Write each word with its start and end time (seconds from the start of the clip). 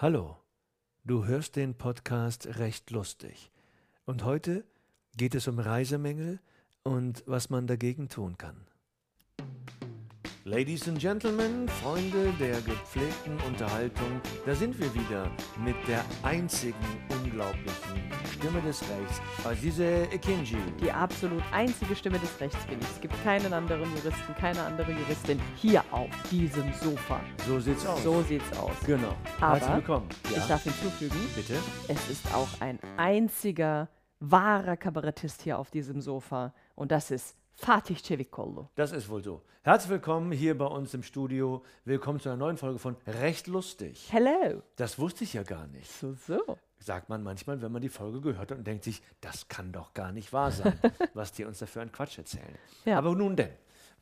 Hallo, 0.00 0.36
du 1.02 1.26
hörst 1.26 1.56
den 1.56 1.74
Podcast 1.74 2.46
Recht 2.60 2.92
lustig. 2.92 3.50
Und 4.04 4.22
heute 4.22 4.64
geht 5.16 5.34
es 5.34 5.48
um 5.48 5.58
Reisemängel 5.58 6.38
und 6.84 7.24
was 7.26 7.50
man 7.50 7.66
dagegen 7.66 8.08
tun 8.08 8.38
kann. 8.38 8.64
Ladies 10.48 10.88
and 10.88 10.98
Gentlemen, 10.98 11.68
Freunde 11.68 12.32
der 12.40 12.62
gepflegten 12.62 13.38
Unterhaltung, 13.46 14.18
da 14.46 14.54
sind 14.54 14.78
wir 14.80 14.92
wieder 14.94 15.30
mit 15.62 15.76
der 15.86 16.02
einzigen 16.22 16.74
unglaublichen 17.10 18.10
Stimme 18.32 18.62
des 18.62 18.80
Rechts, 18.80 19.20
Azize 19.44 20.10
Ekinji. 20.10 20.56
Die 20.80 20.90
absolut 20.90 21.42
einzige 21.52 21.94
Stimme 21.94 22.18
des 22.18 22.40
Rechts 22.40 22.64
bin 22.64 22.78
ich. 22.80 22.88
Es 22.88 22.98
gibt 22.98 23.12
keinen 23.24 23.52
anderen 23.52 23.94
Juristen, 23.94 24.34
keine 24.40 24.62
andere 24.62 24.90
Juristin 24.92 25.38
hier 25.56 25.84
auf 25.90 26.08
diesem 26.30 26.72
Sofa. 26.72 27.20
So 27.46 27.60
sieht's 27.60 27.84
aus. 27.84 28.02
So 28.02 28.22
sieht's 28.22 28.56
aus. 28.56 28.72
Genau. 28.86 29.14
Aber 29.42 29.56
Herzlich 29.56 29.76
willkommen. 29.76 30.08
Ich 30.34 30.46
darf 30.46 30.62
hinzufügen, 30.62 31.28
Bitte? 31.36 31.58
es 31.88 32.08
ist 32.08 32.34
auch 32.34 32.48
ein 32.60 32.78
einziger 32.96 33.90
wahrer 34.18 34.78
Kabarettist 34.78 35.42
hier 35.42 35.58
auf 35.58 35.70
diesem 35.70 36.00
Sofa. 36.00 36.54
Und 36.74 36.90
das 36.90 37.10
ist 37.10 37.36
Fatih 37.60 37.96
Cevikolo. 37.96 38.70
Das 38.76 38.92
ist 38.92 39.08
wohl 39.08 39.22
so. 39.22 39.42
Herzlich 39.62 39.90
willkommen 39.90 40.30
hier 40.30 40.56
bei 40.56 40.64
uns 40.64 40.94
im 40.94 41.02
Studio. 41.02 41.64
Willkommen 41.84 42.20
zu 42.20 42.28
einer 42.28 42.38
neuen 42.38 42.56
Folge 42.56 42.78
von 42.78 42.96
Recht 43.04 43.48
lustig. 43.48 44.06
Hello. 44.12 44.62
Das 44.76 44.96
wusste 45.00 45.24
ich 45.24 45.32
ja 45.32 45.42
gar 45.42 45.66
nicht. 45.66 45.90
So, 45.90 46.14
so. 46.14 46.56
Sagt 46.78 47.08
man 47.08 47.24
manchmal, 47.24 47.60
wenn 47.60 47.72
man 47.72 47.82
die 47.82 47.88
Folge 47.88 48.20
gehört 48.20 48.52
hat 48.52 48.58
und 48.58 48.64
denkt 48.64 48.84
sich, 48.84 49.02
das 49.20 49.48
kann 49.48 49.72
doch 49.72 49.92
gar 49.92 50.12
nicht 50.12 50.32
wahr 50.32 50.52
sein, 50.52 50.78
was 51.14 51.32
die 51.32 51.44
uns 51.44 51.58
da 51.58 51.66
für 51.66 51.80
einen 51.80 51.90
Quatsch 51.90 52.18
erzählen. 52.18 52.56
Ja. 52.84 52.96
Aber 52.96 53.12
nun 53.16 53.34
denn, 53.34 53.50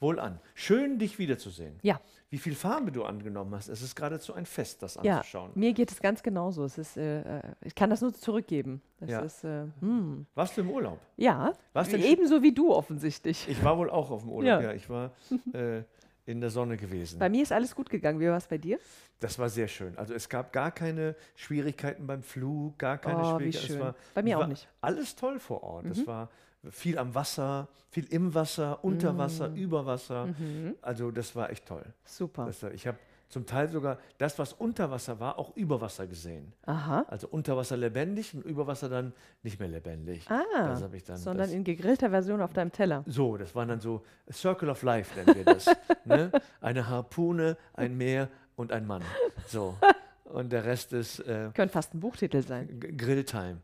wohlan. 0.00 0.40
Schön, 0.54 0.98
dich 0.98 1.18
wiederzusehen. 1.18 1.78
Ja. 1.82 2.00
Wie 2.28 2.38
viel 2.38 2.54
Farbe 2.54 2.90
du 2.92 3.04
angenommen 3.04 3.54
hast. 3.54 3.68
Es 3.68 3.82
ist 3.82 3.94
geradezu 3.94 4.34
ein 4.34 4.46
Fest, 4.46 4.82
das 4.82 4.98
Ja, 5.02 5.18
anzuschauen. 5.18 5.52
mir 5.54 5.72
geht 5.72 5.92
es 5.92 6.00
ganz 6.00 6.22
genauso. 6.22 6.64
Es 6.64 6.76
ist, 6.76 6.96
äh, 6.96 7.40
ich 7.62 7.74
kann 7.74 7.88
das 7.88 8.00
nur 8.00 8.12
zurückgeben. 8.12 8.82
Es 9.00 9.10
Ja. 9.10 9.20
ist, 9.20 9.44
äh, 9.44 9.64
hm. 9.80 10.26
Warst 10.34 10.56
du 10.56 10.62
im 10.62 10.70
Urlaub? 10.70 10.98
Ja, 11.16 11.52
Was 11.72 11.88
denn- 11.88 12.02
ebenso 12.02 12.42
wie 12.42 12.52
du 12.52 12.72
offensichtlich. 12.74 13.48
Ich 13.48 13.62
war 13.62 13.78
wohl 13.78 13.88
auch 13.90 14.10
auf 14.10 14.22
dem 14.22 14.30
Urlaub, 14.30 14.60
ja. 14.62 14.68
Ja. 14.70 14.72
Ich 14.72 14.90
war 14.90 15.12
äh, 15.54 15.82
in 16.26 16.40
der 16.40 16.50
Sonne 16.50 16.76
gewesen. 16.76 17.20
Bei 17.20 17.28
mir 17.28 17.42
ist 17.44 17.52
alles 17.52 17.72
gut 17.74 17.88
gegangen. 17.88 18.18
Wie 18.18 18.26
war 18.26 18.36
es 18.36 18.48
bei 18.48 18.58
dir? 18.58 18.80
Das 19.20 19.38
war 19.38 19.48
sehr 19.48 19.68
schön. 19.68 19.96
Also 19.96 20.12
es 20.12 20.28
gab 20.28 20.52
gar 20.52 20.72
keine 20.72 21.14
Schwierigkeiten 21.36 22.06
beim 22.08 22.22
Flug, 22.24 22.76
gar 22.78 22.98
keine 22.98 23.20
Oh, 23.20 23.38
wie 23.38 23.52
Schwierigkeiten. 23.52 23.80
War, 23.80 23.94
Bei 24.14 24.22
mir 24.24 24.38
auch 24.40 24.46
nicht. 24.48 24.68
Alles 24.80 25.14
toll 25.14 25.38
vor 25.38 25.62
Ort. 25.62 25.86
Es 25.86 26.04
war 26.06 26.28
viel 26.70 26.98
am 26.98 27.14
Wasser, 27.14 27.68
viel 27.90 28.04
im 28.12 28.34
Wasser, 28.34 28.82
unter 28.84 29.16
Wasser, 29.18 29.48
Mm. 29.50 29.56
über 29.56 29.86
Wasser. 29.86 30.26
Mhm. 30.26 30.74
Also 30.82 31.10
das 31.10 31.34
war 31.36 31.50
echt 31.50 31.66
toll. 31.66 31.84
Super. 32.04 32.46
Das, 32.46 32.62
ich 32.72 32.86
habe 32.86 32.98
zum 33.28 33.44
Teil 33.44 33.68
sogar 33.68 33.98
das, 34.18 34.38
was 34.38 34.52
unter 34.52 34.88
Wasser 34.90 35.18
war, 35.18 35.36
auch 35.38 35.56
über 35.56 35.80
Wasser 35.80 36.06
gesehen. 36.06 36.52
Aha. 36.64 37.04
Also 37.08 37.26
unter 37.28 37.56
Wasser 37.56 37.76
lebendig 37.76 38.32
und 38.34 38.44
über 38.44 38.66
Wasser 38.68 38.88
dann 38.88 39.12
nicht 39.42 39.58
mehr 39.58 39.68
lebendig. 39.68 40.24
Ah, 40.30 40.76
sondern 41.16 41.50
in 41.50 41.64
gegrillter 41.64 42.10
Version 42.10 42.40
auf 42.40 42.52
deinem 42.52 42.70
Teller. 42.70 43.02
so, 43.06 43.36
das 43.36 43.54
waren 43.54 43.68
dann 43.68 43.80
so 43.80 44.04
Circle 44.30 44.68
of 44.70 44.82
Life, 44.82 45.18
nennen 45.18 45.34
wir 45.44 45.44
das. 45.44 45.66
ne? 46.04 46.30
Eine 46.60 46.88
Harpune, 46.88 47.56
ein 47.74 47.96
Meer 47.96 48.28
und 48.54 48.70
ein 48.72 48.86
Mann. 48.86 49.02
So. 49.48 49.76
Und 50.24 50.50
der 50.52 50.64
Rest 50.64 50.92
ist 50.92 51.18
äh, 51.20 51.50
Könnte 51.54 51.72
fast 51.72 51.94
ein 51.94 52.00
Buchtitel 52.00 52.42
sein. 52.42 52.78
Grilltime. 52.96 53.58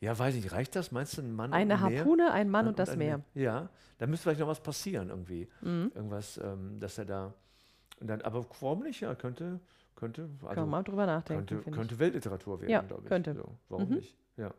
Ja, 0.00 0.16
weiß 0.16 0.34
ich, 0.36 0.52
reicht 0.52 0.76
das? 0.76 0.92
Meinst 0.92 1.16
du 1.18 1.22
ein 1.22 1.34
Mann 1.34 1.52
Eine 1.52 1.74
und 1.74 1.82
ein 1.82 1.90
Meer? 1.92 1.98
Harpune, 2.00 2.32
ein 2.32 2.48
Mann 2.50 2.66
Äh, 2.66 2.68
und 2.68 2.78
das 2.78 2.90
ein 2.90 2.98
Meer. 2.98 3.20
Ja, 3.34 3.68
da 3.98 4.06
müsste 4.06 4.24
vielleicht 4.24 4.40
noch 4.40 4.46
was 4.48 4.60
passieren 4.62 5.08
irgendwie. 5.10 5.48
Mhm. 5.60 5.90
Irgendwas, 5.94 6.38
ähm, 6.38 6.78
dass 6.78 6.98
er 6.98 7.04
da. 7.04 7.34
Und 8.00 8.06
dann, 8.06 8.22
aber 8.22 8.46
warum 8.60 8.84
nicht? 8.84 9.00
Ja, 9.00 9.14
könnte, 9.16 9.58
könnte, 9.96 10.22
Kann 10.22 10.38
man 10.42 10.50
also 10.50 10.66
mal 10.66 10.82
drüber 10.84 11.04
nachdenken. 11.06 11.46
könnte, 11.46 11.70
könnte 11.72 11.98
Weltliteratur 11.98 12.60
werden, 12.60 12.70
Ja, 12.70 12.82
glaube 12.82 13.02
ich. 13.02 13.08
könnte. 13.08 13.34
So, 13.34 13.48
warum 13.68 13.88
Mhm. 13.88 13.94
nicht? 13.96 14.14
Ja. 14.36 14.52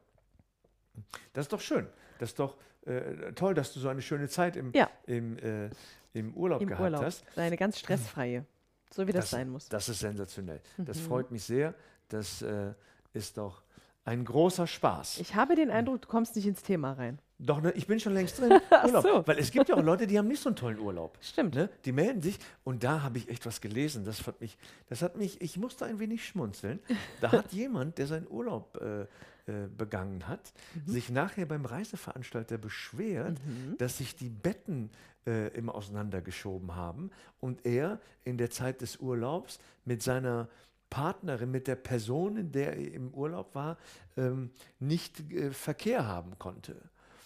Das 1.33 1.45
ist 1.45 1.53
doch 1.53 1.61
schön. 1.61 1.87
Das 2.19 2.29
ist 2.29 2.39
doch 2.39 2.57
äh, 2.85 3.31
toll, 3.33 3.53
dass 3.53 3.73
du 3.73 3.79
so 3.79 3.87
eine 3.89 4.01
schöne 4.01 4.27
Zeit 4.27 4.55
im, 4.57 4.71
Ja. 4.73 4.89
im, 5.05 5.37
äh, 5.39 5.69
im 6.13 6.33
Urlaub. 6.33 6.61
Im 6.61 6.67
gehabt 6.69 6.83
Urlaub. 6.83 7.03
hast. 7.03 7.23
Eine 7.37 7.55
ganz 7.55 7.77
stressfreie. 7.79 8.45
So 8.91 9.05
wie 9.07 9.11
das, 9.11 9.25
Das- 9.25 9.31
sein 9.31 9.49
muss. 9.49 9.69
Das 9.69 9.87
ist 9.87 9.99
sensationell. 9.99 10.59
Das 10.77 10.97
Mhm. 10.97 11.01
freut 11.03 11.31
mich 11.31 11.43
sehr. 11.43 11.73
Das 12.09 12.41
äh, 12.41 12.73
ist 13.13 13.37
doch 13.37 13.61
ein 14.09 14.25
großer 14.25 14.65
Spaß. 14.67 15.19
Ich 15.19 15.35
habe 15.35 15.55
den 15.55 15.69
Eindruck, 15.69 16.01
du 16.01 16.07
kommst 16.07 16.35
nicht 16.35 16.47
ins 16.47 16.63
Thema 16.63 16.93
rein. 16.93 17.19
Doch, 17.37 17.61
ne, 17.61 17.71
ich 17.71 17.87
bin 17.87 17.99
schon 17.99 18.13
längst 18.13 18.39
drin. 18.39 18.53
Urlaub. 18.85 19.03
so. 19.03 19.27
Weil 19.27 19.37
es 19.37 19.51
gibt 19.51 19.69
ja 19.69 19.75
auch 19.75 19.83
Leute, 19.83 20.07
die 20.07 20.17
haben 20.17 20.27
nicht 20.27 20.41
so 20.41 20.49
einen 20.49 20.55
tollen 20.55 20.79
Urlaub. 20.79 21.17
Stimmt. 21.21 21.55
Ne? 21.55 21.69
Die 21.85 21.91
melden 21.91 22.21
sich 22.21 22.37
und 22.63 22.83
da 22.83 23.01
habe 23.03 23.17
ich 23.19 23.29
echt 23.29 23.45
was 23.45 23.61
gelesen. 23.61 24.03
Das 24.05 24.25
hat 24.27 24.41
mich, 24.41 24.57
das 24.89 25.01
hat 25.01 25.15
mich, 25.15 25.39
ich 25.41 25.57
musste 25.57 25.85
ein 25.85 25.99
wenig 25.99 26.25
schmunzeln. 26.25 26.79
Da 27.21 27.31
hat 27.31 27.53
jemand, 27.53 27.97
der 27.97 28.07
seinen 28.07 28.27
Urlaub 28.29 28.77
äh, 28.81 29.01
äh, 29.01 29.67
begangen 29.77 30.27
hat, 30.27 30.51
Mhm. 30.73 30.91
sich 30.91 31.09
nachher 31.09 31.45
beim 31.45 31.65
Reiseveranstalter 31.65 32.57
beschwert, 32.57 33.37
dass 33.77 33.99
sich 33.99 34.15
die 34.15 34.29
Betten 34.29 34.89
äh, 35.27 35.47
immer 35.49 35.75
auseinandergeschoben 35.75 36.75
haben 36.75 37.11
und 37.39 37.65
er 37.65 37.99
in 38.25 38.37
der 38.37 38.49
Zeit 38.49 38.81
des 38.81 38.97
Urlaubs 38.97 39.59
mit 39.85 40.01
seiner 40.03 40.47
Partnerin, 40.89 41.51
mit 41.51 41.67
der 41.67 41.75
Person, 41.75 42.37
in 42.37 42.51
der 42.51 42.75
er 42.75 42.93
im 42.93 43.13
Urlaub 43.13 43.53
war, 43.55 43.77
ähm, 44.17 44.51
nicht 44.79 45.19
äh, 45.31 45.51
Verkehr 45.51 46.07
haben 46.07 46.37
konnte. 46.39 46.75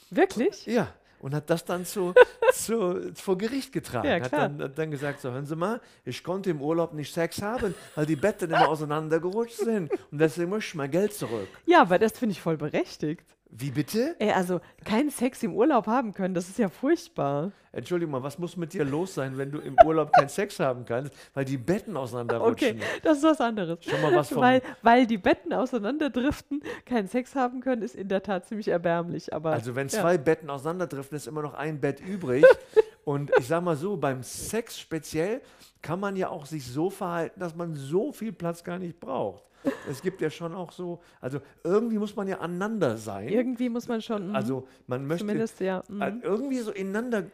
Wirklich? 0.09 0.65
Ja, 0.65 0.93
und 1.23 1.33
hat 1.33 1.49
das 1.49 1.63
dann 1.63 1.85
zu, 1.85 2.13
zu, 2.53 3.13
vor 3.15 3.37
Gericht 3.37 3.71
getragen. 3.71 4.07
Ja, 4.07 4.19
hat, 4.19 4.33
dann, 4.33 4.61
hat 4.61 4.77
dann 4.77 4.91
gesagt, 4.91 5.21
so 5.21 5.31
hören 5.31 5.45
Sie 5.45 5.55
mal, 5.55 5.79
ich 6.03 6.23
konnte 6.23 6.49
im 6.49 6.61
Urlaub 6.61 6.93
nicht 6.93 7.13
Sex 7.13 7.41
haben, 7.41 7.73
weil 7.95 8.05
die 8.05 8.17
Betten 8.17 8.51
immer 8.51 8.67
auseinandergerutscht 8.67 9.57
sind 9.57 9.89
und 10.11 10.19
deswegen 10.19 10.49
muss 10.49 10.65
ich 10.65 10.75
mein 10.75 10.91
Geld 10.91 11.13
zurück. 11.13 11.47
Ja, 11.65 11.81
aber 11.81 11.97
das 11.97 12.11
finde 12.17 12.33
ich 12.33 12.41
voll 12.41 12.57
berechtigt. 12.57 13.25
Wie 13.55 13.69
bitte? 13.69 14.15
Ey, 14.17 14.31
also 14.31 14.61
keinen 14.83 15.11
Sex 15.11 15.43
im 15.43 15.53
Urlaub 15.53 15.85
haben 15.85 16.13
können, 16.13 16.33
das 16.33 16.49
ist 16.49 16.57
ja 16.57 16.69
furchtbar. 16.69 17.51
Entschuldigung 17.71 18.11
mal, 18.11 18.23
was 18.23 18.39
muss 18.39 18.57
mit 18.57 18.73
dir 18.73 18.83
los 18.83 19.13
sein, 19.13 19.37
wenn 19.37 19.51
du 19.51 19.59
im 19.59 19.75
Urlaub 19.85 20.11
keinen 20.11 20.29
Sex 20.29 20.59
haben 20.59 20.85
kannst, 20.85 21.13
weil 21.33 21.45
die 21.45 21.57
Betten 21.57 21.95
auseinanderrutschen? 21.95 22.77
Okay, 22.77 22.85
das 23.03 23.17
ist 23.17 23.23
was 23.23 23.41
anderes. 23.41 23.83
Schon 23.83 24.01
mal 24.01 24.15
was 24.15 24.29
vom, 24.29 24.41
Weil, 24.41 24.61
weil 24.81 25.05
die 25.05 25.17
Betten 25.17 25.53
auseinanderdriften, 25.53 26.63
keinen 26.85 27.07
Sex 27.07 27.35
haben 27.35 27.61
können, 27.61 27.83
ist 27.83 27.95
in 27.95 28.07
der 28.07 28.23
Tat 28.23 28.45
ziemlich 28.45 28.67
erbärmlich. 28.67 29.33
Aber 29.33 29.51
also 29.51 29.75
wenn 29.75 29.87
ja. 29.87 30.01
zwei 30.01 30.17
Betten 30.17 30.49
auseinanderdriften, 30.49 31.15
ist 31.15 31.27
immer 31.27 31.41
noch 31.43 31.53
ein 31.53 31.79
Bett 31.79 31.99
übrig. 31.99 32.45
Und 33.05 33.31
ich 33.37 33.47
sag 33.47 33.63
mal 33.63 33.75
so, 33.75 33.97
beim 33.97 34.23
Sex 34.23 34.79
speziell 34.79 35.41
kann 35.81 35.99
man 35.99 36.15
ja 36.15 36.29
auch 36.29 36.45
sich 36.45 36.65
so 36.65 36.89
verhalten, 36.89 37.39
dass 37.39 37.55
man 37.55 37.75
so 37.75 38.11
viel 38.11 38.31
Platz 38.31 38.63
gar 38.63 38.79
nicht 38.79 38.99
braucht. 38.99 39.43
Es 39.89 40.01
gibt 40.01 40.21
ja 40.21 40.29
schon 40.29 40.53
auch 40.53 40.71
so, 40.71 41.01
also 41.21 41.39
irgendwie 41.63 41.97
muss 41.97 42.15
man 42.15 42.27
ja 42.27 42.39
aneinander 42.39 42.97
sein. 42.97 43.29
irgendwie 43.29 43.69
muss 43.69 43.87
man 43.87 44.01
schon, 44.01 44.29
mhm, 44.29 44.35
Also 44.35 44.67
man 44.87 45.05
möchte 45.05 45.25
zumindest 45.25 45.59
ja. 45.59 45.83
äh, 45.89 46.11
mhm. 46.11 46.21
irgendwie 46.21 46.59
so 46.59 46.71
ineinander 46.71 47.25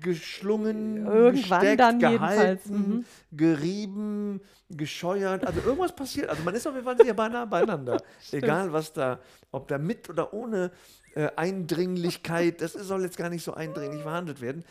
geschlungen, 0.00 1.06
Irgendwann 1.06 1.32
gesteckt, 1.34 1.80
dann 1.80 1.98
gehalten, 1.98 2.74
mhm. 2.76 3.04
gerieben, 3.32 4.40
gescheuert. 4.70 5.46
Also 5.46 5.60
irgendwas 5.60 5.94
passiert. 5.94 6.28
Also 6.28 6.42
man 6.42 6.54
ist 6.54 6.66
auf 6.66 6.74
jeden 6.74 6.84
Fall 6.84 6.98
sehr 6.98 7.14
beieinander. 7.14 8.02
Egal 8.32 8.72
was 8.72 8.92
da, 8.92 9.18
ob 9.50 9.66
da 9.66 9.78
mit 9.78 10.08
oder 10.10 10.32
ohne 10.34 10.70
äh, 11.14 11.30
Eindringlichkeit, 11.36 12.60
das 12.60 12.72
soll 12.72 13.02
jetzt 13.02 13.16
gar 13.16 13.28
nicht 13.30 13.42
so 13.44 13.54
eindringlich 13.54 14.02
verhandelt 14.02 14.40
werden. 14.40 14.64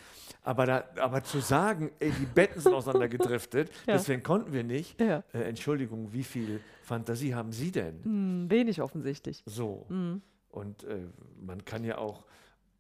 Aber, 0.46 0.66
da, 0.66 0.84
aber 1.00 1.24
zu 1.24 1.40
sagen, 1.40 1.90
ey, 2.00 2.12
die 2.12 2.26
Betten 2.26 2.60
sind 2.60 2.74
auseinandergedriftet, 2.74 3.70
Ja. 3.88 3.94
deswegen 3.94 4.24
konnten 4.24 4.52
wir 4.52 4.64
nicht. 4.64 5.00
Ja. 5.00 5.24
Äh, 5.34 5.44
Entschuldigung, 5.44 6.12
wie 6.12 6.24
viel 6.24 6.60
Fantasie 6.82 7.34
haben 7.34 7.52
Sie 7.54 7.72
denn? 7.72 8.04
Hm, 8.04 8.50
wenig 8.50 8.82
offensichtlich. 8.82 9.42
So. 9.46 9.86
Mhm. 9.90 10.22
Und 10.50 10.84
äh, 10.84 11.00
man 11.42 11.64
kann 11.66 11.84
ja 11.84 11.98
auch 11.98 12.26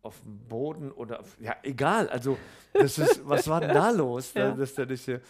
auf 0.02 0.19
dem 0.22 0.38
Boden 0.50 0.91
oder 0.91 1.22
auf, 1.22 1.38
ja, 1.40 1.56
egal. 1.63 2.09
Also, 2.09 2.38
das 2.73 2.97
ist, 3.00 3.22
was 3.28 3.47
war 3.47 3.62
denn 3.62 3.73
da 3.73 3.90
los? 3.96 4.34
Ja. 4.34 4.50
Da, 4.50 4.57
dass 4.57 4.73
der 4.75 4.85
nicht, 4.85 5.07
äh, 5.07 5.22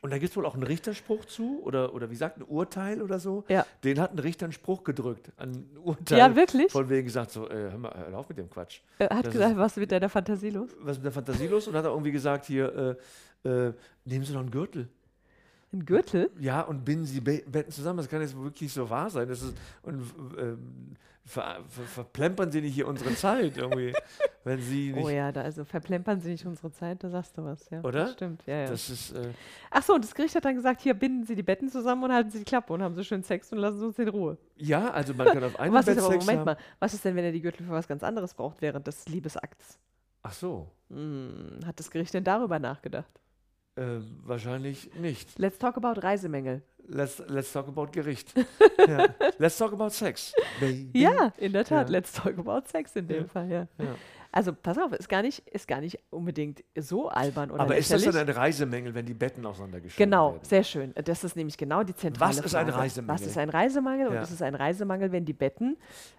und 0.00 0.10
da 0.12 0.18
gibt 0.18 0.30
es 0.30 0.36
wohl 0.36 0.46
auch 0.46 0.54
einen 0.54 0.62
Richterspruch 0.62 1.24
zu, 1.24 1.60
oder, 1.64 1.94
oder 1.94 2.10
wie 2.10 2.14
sagt, 2.16 2.38
ein 2.38 2.44
Urteil 2.44 3.02
oder 3.02 3.18
so. 3.18 3.44
Ja. 3.48 3.66
Den 3.84 3.98
hat 4.00 4.12
ein 4.12 4.18
Richter 4.18 4.46
einen 4.46 4.52
Spruch 4.52 4.84
gedrückt, 4.84 5.32
ein 5.36 5.66
Urteil. 5.82 6.18
Ja, 6.18 6.34
wirklich? 6.36 6.70
Von 6.72 6.88
wegen 6.88 7.04
gesagt, 7.06 7.30
so, 7.30 7.48
äh, 7.48 7.70
hör 7.70 7.78
mal, 7.78 7.92
hör 8.10 8.18
auf 8.18 8.28
mit 8.28 8.38
dem 8.38 8.48
Quatsch. 8.50 8.80
Er 8.98 9.10
hat 9.10 9.26
das 9.26 9.32
gesagt, 9.32 9.52
ist- 9.52 9.58
was 9.58 9.72
ist 9.72 9.80
mit 9.80 9.92
deiner 9.92 10.08
Fantasie 10.08 10.50
los? 10.50 10.70
Was 10.80 10.92
ist 10.92 10.98
mit 10.98 11.04
der 11.06 11.12
Fantasie 11.12 11.46
los? 11.46 11.66
Und 11.68 11.74
hat 11.74 11.84
er 11.84 11.90
irgendwie 11.90 12.12
gesagt, 12.12 12.44
hier, 12.46 12.96
äh, 13.44 13.48
äh, 13.48 13.72
nehmen 14.04 14.24
Sie 14.24 14.32
doch 14.32 14.40
einen 14.40 14.50
Gürtel. 14.50 14.88
Ein 15.72 15.84
Gürtel? 15.84 16.30
Ja, 16.38 16.62
und 16.62 16.84
binden 16.84 17.04
sie 17.04 17.20
Be 17.20 17.42
Betten 17.46 17.72
zusammen. 17.72 17.98
Das 17.98 18.08
kann 18.08 18.20
jetzt 18.22 18.36
wirklich 18.36 18.72
so 18.72 18.88
wahr 18.88 19.10
sein. 19.10 19.28
Das 19.28 19.42
ist, 19.42 19.54
und 19.82 20.02
ähm, 20.38 20.96
ver, 21.26 21.58
ver, 21.68 21.82
verplempern 21.84 22.50
sie 22.50 22.62
nicht 22.62 22.74
hier 22.74 22.88
unsere 22.88 23.14
Zeit 23.14 23.58
irgendwie, 23.58 23.92
wenn 24.44 24.62
sie 24.62 24.92
nicht. 24.92 25.04
Oh 25.04 25.10
ja, 25.10 25.30
da, 25.30 25.42
also 25.42 25.64
verplempern 25.66 26.20
Sie 26.20 26.30
nicht 26.30 26.46
unsere 26.46 26.72
Zeit, 26.72 27.04
da 27.04 27.10
sagst 27.10 27.36
du 27.36 27.44
was, 27.44 27.68
ja. 27.68 27.82
Oder? 27.82 28.04
Das 28.04 28.12
stimmt, 28.14 28.42
ja, 28.46 28.60
ja. 28.62 28.70
Das 28.70 28.88
ist, 28.88 29.12
äh, 29.12 29.28
Ach 29.70 29.82
so, 29.82 29.94
und 29.94 30.04
das 30.04 30.14
Gericht 30.14 30.34
hat 30.34 30.46
dann 30.46 30.54
gesagt, 30.54 30.80
hier 30.80 30.94
binden 30.94 31.26
Sie 31.26 31.34
die 31.34 31.42
Betten 31.42 31.68
zusammen 31.68 32.02
und 32.04 32.12
halten 32.12 32.30
Sie 32.30 32.38
die 32.38 32.44
Klappe 32.46 32.72
und 32.72 32.82
haben 32.82 32.94
so 32.94 33.02
schön 33.02 33.22
Sex 33.22 33.52
und 33.52 33.58
lassen 33.58 33.78
Sie 33.78 33.84
uns 33.86 33.98
in 33.98 34.08
Ruhe. 34.08 34.38
ja, 34.56 34.90
also 34.90 35.12
man 35.12 35.26
kann 35.26 35.44
auf 35.44 35.60
einem 35.60 35.74
was 35.74 35.84
Bett 35.84 35.98
ist 35.98 36.02
aber, 36.04 36.12
Sex 36.14 36.24
Moment 36.24 36.38
haben. 36.40 36.46
mal, 36.46 36.56
was 36.78 36.94
ist 36.94 37.04
denn, 37.04 37.14
wenn 37.14 37.24
er 37.24 37.32
die 37.32 37.42
Gürtel 37.42 37.66
für 37.66 37.72
was 37.72 37.86
ganz 37.86 38.02
anderes 38.02 38.32
braucht 38.32 38.62
während 38.62 38.86
des 38.86 39.06
Liebesakts? 39.06 39.78
Ach 40.22 40.32
so. 40.32 40.66
Hm, 40.88 41.60
hat 41.66 41.78
das 41.78 41.90
Gericht 41.90 42.14
denn 42.14 42.24
darüber 42.24 42.58
nachgedacht? 42.58 43.20
Äh, 43.78 44.00
wahrscheinlich 44.24 44.90
nicht. 44.94 45.38
Let's 45.38 45.58
talk 45.58 45.76
about 45.76 46.00
Reisemängel. 46.00 46.62
Let's, 46.88 47.22
let's 47.28 47.52
talk 47.52 47.68
about 47.68 47.88
Gericht. 47.92 48.34
ja. 48.78 49.06
Let's 49.38 49.56
talk 49.58 49.72
about 49.72 49.90
Sex. 49.90 50.32
Baby. 50.58 50.90
Ja, 50.98 51.32
in 51.36 51.52
der 51.52 51.64
Tat. 51.64 51.88
Ja. 51.88 51.92
Let's 51.92 52.12
talk 52.12 52.38
about 52.38 52.66
Sex 52.68 52.96
in 52.96 53.06
dem 53.06 53.22
Ja. 53.22 53.28
Fall, 53.28 53.50
ja. 53.50 53.68
Also 54.38 54.52
pass 54.52 54.78
auf, 54.78 54.92
ist 54.92 55.08
gar 55.08 55.22
nicht, 55.22 55.40
ist 55.48 55.66
gar 55.66 55.80
nicht 55.80 55.98
unbedingt 56.10 56.62
so 56.78 57.08
albern 57.08 57.50
oder 57.50 57.60
Aber 57.60 57.76
ist 57.76 57.90
das 57.90 58.02
lächerlich. 58.04 58.20
dann 58.24 58.36
ein 58.36 58.40
Reisemängel, 58.40 58.94
wenn 58.94 59.04
die 59.04 59.12
Betten 59.14 59.44
auseinandergeschoben 59.44 60.04
Genau, 60.04 60.34
werden? 60.34 60.44
sehr 60.44 60.62
schön. 60.62 60.94
Das 60.94 61.24
ist 61.24 61.34
nämlich 61.34 61.58
genau 61.58 61.82
die 61.82 61.92
zentrale 61.96 62.36
Was 62.36 62.44
ist 62.44 62.54
ein 62.54 62.66
Frage. 62.66 62.78
Reisemangel? 62.78 63.20
Was 63.20 63.26
ist 63.26 63.36
ein 63.36 63.48
Reisemangel? 63.50 64.06
Und 64.06 64.14
Ja. 64.14 64.22
es 64.22 64.30
ist 64.30 64.40
ein 64.42 64.54
Reisemangel, 64.54 65.10
wenn 65.10 65.24
die 65.24 65.32
Betten 65.32 65.76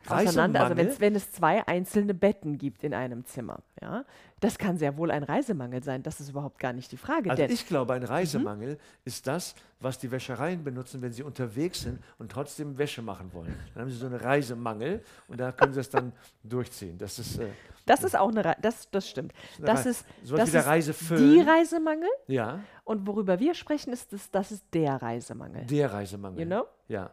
auseinander, 0.09 0.65
also 0.65 0.75
wenn 0.99 1.15
es 1.15 1.31
zwei 1.31 1.65
einzelne 1.65 2.13
Betten 2.13 2.57
gibt 2.57 2.83
in 2.83 2.93
einem 2.93 3.23
Zimmer. 3.23 3.59
Ja? 3.81 4.03
Das 4.41 4.57
kann 4.57 4.77
sehr 4.77 4.97
wohl 4.97 5.11
ein 5.11 5.23
Reisemangel 5.23 5.81
sein. 5.83 6.03
Das 6.03 6.19
ist 6.19 6.29
überhaupt 6.29 6.59
gar 6.59 6.73
nicht 6.73 6.91
die 6.91 6.97
Frage. 6.97 7.29
Also 7.29 7.41
denn 7.41 7.51
ich 7.51 7.67
glaube, 7.67 7.93
Mhm. 7.93 8.01
ein 8.01 8.07
Reisemangel 8.07 8.77
ist 9.05 9.27
das, 9.27 9.55
was 9.79 9.97
die 9.97 10.11
Wäschereien 10.11 10.61
benutzen, 10.63 11.01
wenn 11.01 11.13
sie 11.13 11.23
unterwegs 11.23 11.81
sind 11.83 11.99
und 12.17 12.31
trotzdem 12.31 12.77
Wäsche 12.77 13.01
machen 13.01 13.31
wollen. 13.33 13.53
Dann 13.73 13.83
haben 13.83 13.89
sie 13.91 13.97
so 13.97 14.07
einen 14.07 14.15
Reisemangel 14.15 15.01
und 15.29 15.39
da 15.39 15.53
können 15.53 15.73
sie 15.73 15.79
es 15.79 15.89
dann 15.89 16.11
durchziehen. 16.43 16.97
Das 16.97 17.17
ist, 17.19 17.37
äh, 17.39 17.47
das 17.89 18.03
ist 18.03 18.15
auch 18.17 18.29
eine 18.29 18.45
Rei 18.45 18.55
das, 18.61 18.89
das 18.91 19.09
stimmt. 19.09 19.33
Das 19.59 19.85
ist, 19.85 20.05
das 20.29 20.53
ist 20.53 20.65
Reiseföhn. 20.67 21.17
die 21.17 21.41
Reisemangel. 21.41 22.09
ja, 22.27 22.59
Und 22.83 23.05
worüber 23.07 23.39
wir 23.39 23.53
sprechen, 23.55 23.91
ist 23.93 24.13
das, 24.13 24.29
das 24.31 24.51
ist 24.51 24.63
der 24.73 25.01
Reisemangel. 25.01 25.65
der 25.65 25.91
Reisemangel. 25.91 26.39
You 26.41 26.45
know? 26.45 26.63
Ja. 26.87 27.11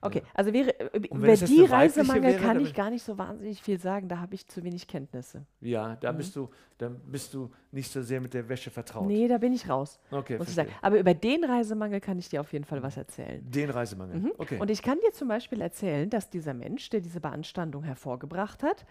Okay, 0.00 0.22
also 0.32 0.50
wäre, 0.52 0.78
äh, 0.80 0.98
über 1.10 1.34
die 1.36 1.64
Reisemangel 1.64 2.22
wäre, 2.32 2.40
kann 2.42 2.60
ich 2.60 2.72
gar 2.74 2.88
nicht 2.90 3.04
so 3.04 3.18
wahnsinnig 3.18 3.60
viel 3.62 3.78
sagen. 3.78 4.08
Da 4.08 4.18
habe 4.18 4.34
ich 4.34 4.46
zu 4.46 4.62
wenig 4.64 4.86
Kenntnisse. 4.88 5.44
Ja, 5.60 5.96
da 5.96 6.10
Mhm. 6.12 6.16
bist 6.16 6.34
du, 6.36 6.48
da 6.78 6.88
bist 6.88 7.34
du 7.34 7.50
nicht 7.70 7.92
so 7.92 8.00
sehr 8.02 8.20
mit 8.22 8.32
der 8.32 8.48
Wäsche 8.48 8.70
vertraut. 8.70 9.06
Nee, 9.06 9.28
da 9.28 9.36
bin 9.38 9.52
ich 9.52 9.68
raus. 9.68 9.98
Okay, 10.10 10.38
muss 10.38 10.48
ich 10.48 10.54
sagen. 10.54 10.70
Aber 10.80 10.98
über 10.98 11.12
den 11.12 11.44
Reisemangel 11.44 12.00
kann 12.00 12.18
ich 12.18 12.30
dir 12.30 12.40
auf 12.40 12.52
jeden 12.54 12.64
Fall 12.64 12.82
was 12.82 12.96
erzählen. 12.96 13.42
Den 13.50 13.68
Reisemangel. 13.70 14.32
Okay. 14.38 14.54
Mhm. 14.56 14.60
Und 14.62 14.70
ich 14.70 14.80
kann 14.82 14.98
dir 15.06 15.12
zum 15.12 15.28
Beispiel 15.28 15.60
erzählen, 15.60 16.08
dass 16.08 16.30
dieser 16.30 16.54
Mensch, 16.54 16.88
der 16.88 17.00
diese 17.00 17.20
Beanstandung 17.20 17.82
hervorgebracht 17.82 18.62
hat, 18.62 18.86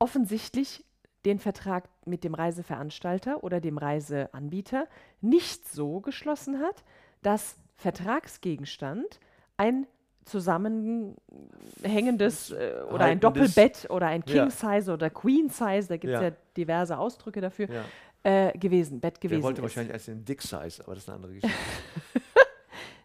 offensichtlich 0.00 0.84
den 1.24 1.38
Vertrag 1.38 1.88
mit 2.04 2.24
dem 2.24 2.34
Reiseveranstalter 2.34 3.44
oder 3.44 3.60
dem 3.60 3.78
Reiseanbieter 3.78 4.88
nicht 5.20 5.68
so 5.68 6.00
geschlossen 6.00 6.58
hat, 6.60 6.82
dass 7.22 7.56
Vertragsgegenstand 7.76 9.20
ein 9.56 9.86
zusammenhängendes 10.24 12.50
äh, 12.50 12.82
oder 12.90 13.04
ein 13.04 13.20
Doppelbett 13.20 13.88
oder 13.90 14.06
ein 14.08 14.24
Ja. 14.26 14.46
King 14.46 14.50
Size 14.50 14.92
oder 14.92 15.10
Queen 15.10 15.48
Size, 15.48 15.86
da 15.88 15.96
gibt 15.96 16.12
es 16.14 16.20
Ja. 16.20 16.28
ja. 16.28 16.34
diverse 16.56 16.98
Ausdrücke 16.98 17.40
dafür, 17.40 17.68
ja. 17.70 17.84
äh, 18.22 18.56
gewesen, 18.58 19.00
Bett 19.00 19.16
Der 19.22 19.28
gewesen 19.28 19.42
wollte 19.42 19.60
ist. 19.60 19.62
wahrscheinlich 19.62 19.92
als 19.92 20.04
den 20.06 20.24
Dick 20.24 20.40
Size, 20.42 20.82
aber 20.84 20.94
das 20.94 21.04
ist 21.04 21.08
eine 21.08 21.16
andere 21.16 21.32
Geschichte. 21.34 21.56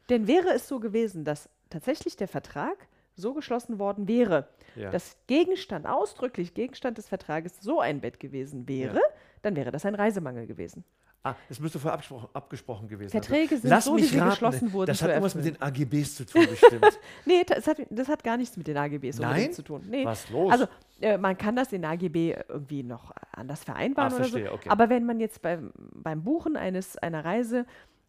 Denn 0.10 0.28
wäre 0.28 0.50
es 0.54 0.68
so 0.68 0.80
gewesen, 0.80 1.24
dass 1.26 1.50
tatsächlich 1.70 2.16
der 2.16 2.28
Vertrag 2.28 2.88
so 3.16 3.34
geschlossen 3.34 3.80
worden 3.80 4.08
wäre, 4.08 4.48
Ja. 4.76 4.92
dass 4.92 5.18
Gegenstand, 5.28 5.88
ausdrücklich 5.88 6.54
Gegenstand 6.54 6.98
des 6.98 7.08
Vertrages 7.08 7.60
so 7.62 7.80
ein 7.80 8.02
Bett 8.02 8.20
gewesen 8.20 8.68
wäre, 8.68 8.96
Ja. 8.96 9.02
dann 9.42 9.56
wäre 9.56 9.72
das 9.72 9.86
ein 9.86 9.96
Reisemangel 9.96 10.48
gewesen. 10.48 10.84
Ah, 11.24 11.34
das 11.50 11.60
müsste 11.60 11.80
vorher 11.80 12.00
abgesprochen, 12.34 12.88
gewesen 12.88 13.10
Verträge 13.10 13.58
sind 13.58 13.68
Lass 13.72 13.86
so, 13.86 13.98
wie 13.98 14.02
mich 14.02 14.12
sie 14.12 14.20
raten, 14.20 14.30
geschlossen 14.30 14.74
wurden, 14.74 14.86
Das 14.86 15.02
hat 15.02 15.10
irgendwas 15.10 15.34
mit 15.34 15.46
den 15.46 15.60
AGBs 15.60 16.18
zu 16.18 16.26
tun, 16.28 16.46
bestimmt. 16.48 16.86
Nee, 17.26 17.44
das 17.44 17.66
hat, 17.66 17.78
das 17.90 18.08
hat 18.10 18.24
gar 18.24 18.38
nichts 18.38 18.56
mit 18.58 18.68
den 18.68 18.78
AGBs 18.78 19.18
Nein? 19.18 19.52
zu 19.52 19.64
tun. 19.64 19.82
Nee. 19.90 20.06
Was 20.06 20.30
los? 20.30 20.52
Also 20.52 20.68
äh, 21.02 21.18
man 21.18 21.36
kann 21.36 21.56
das 21.56 21.74
in 21.74 21.84
AGB 21.84 22.36
irgendwie 22.48 22.84
noch 22.84 23.12
anders 23.32 23.64
vereinbaren 23.64 24.14
Ah, 24.14 24.16
oder 24.18 24.26
so. 24.26 24.32
verstehe, 24.34 24.54
okay. 24.54 24.70
Aber 24.70 24.90
wenn 24.90 25.04
man 25.04 25.20
jetzt 25.20 25.42
beim, 25.42 25.72
beim 25.96 26.24
Buchen 26.24 26.58
eines, 26.58 26.96
einer 26.98 27.26
Reise 27.26 27.66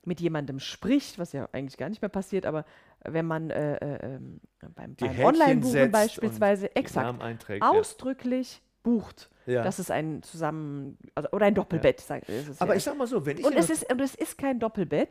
mit 0.06 0.20
jemandem 0.20 0.58
spricht, 0.60 1.18
was 1.18 1.32
ja 1.32 1.48
eigentlich 1.52 1.76
gar 1.76 1.88
nicht 1.88 2.00
mehr 2.00 2.08
passiert, 2.08 2.46
aber 2.46 2.64
wenn 3.04 3.26
man 3.26 3.50
äh, 3.50 3.76
äh, 3.76 4.14
ähm, 4.16 4.40
beim, 4.74 4.94
beim 4.94 5.18
Online-Buchen 5.20 5.90
beispielsweise 5.90 6.74
exakt 6.74 7.20
einträgt, 7.20 7.62
ja. 7.62 7.70
ausdrücklich 7.70 8.62
bucht, 8.82 9.30
Ja. 9.46 9.62
dass 9.62 9.78
es 9.78 9.90
ein 9.90 10.22
Zusammen- 10.22 10.96
also, 11.14 11.28
oder 11.32 11.46
ein 11.46 11.54
Doppelbett, 11.54 12.00
sag, 12.00 12.28
ist 12.28 12.48
es 12.48 12.60
Aber 12.60 12.72
ja. 12.72 12.76
ich 12.78 12.84
sag 12.84 12.96
mal 12.96 13.06
so, 13.06 13.26
wenn 13.26 13.38
ich 13.38 13.44
und 13.44 13.52
es, 13.54 13.66
das- 13.66 13.82
ist, 13.82 13.92
und 13.92 14.00
es 14.00 14.14
ist 14.14 14.38
kein 14.38 14.58
Doppelbett, 14.60 15.10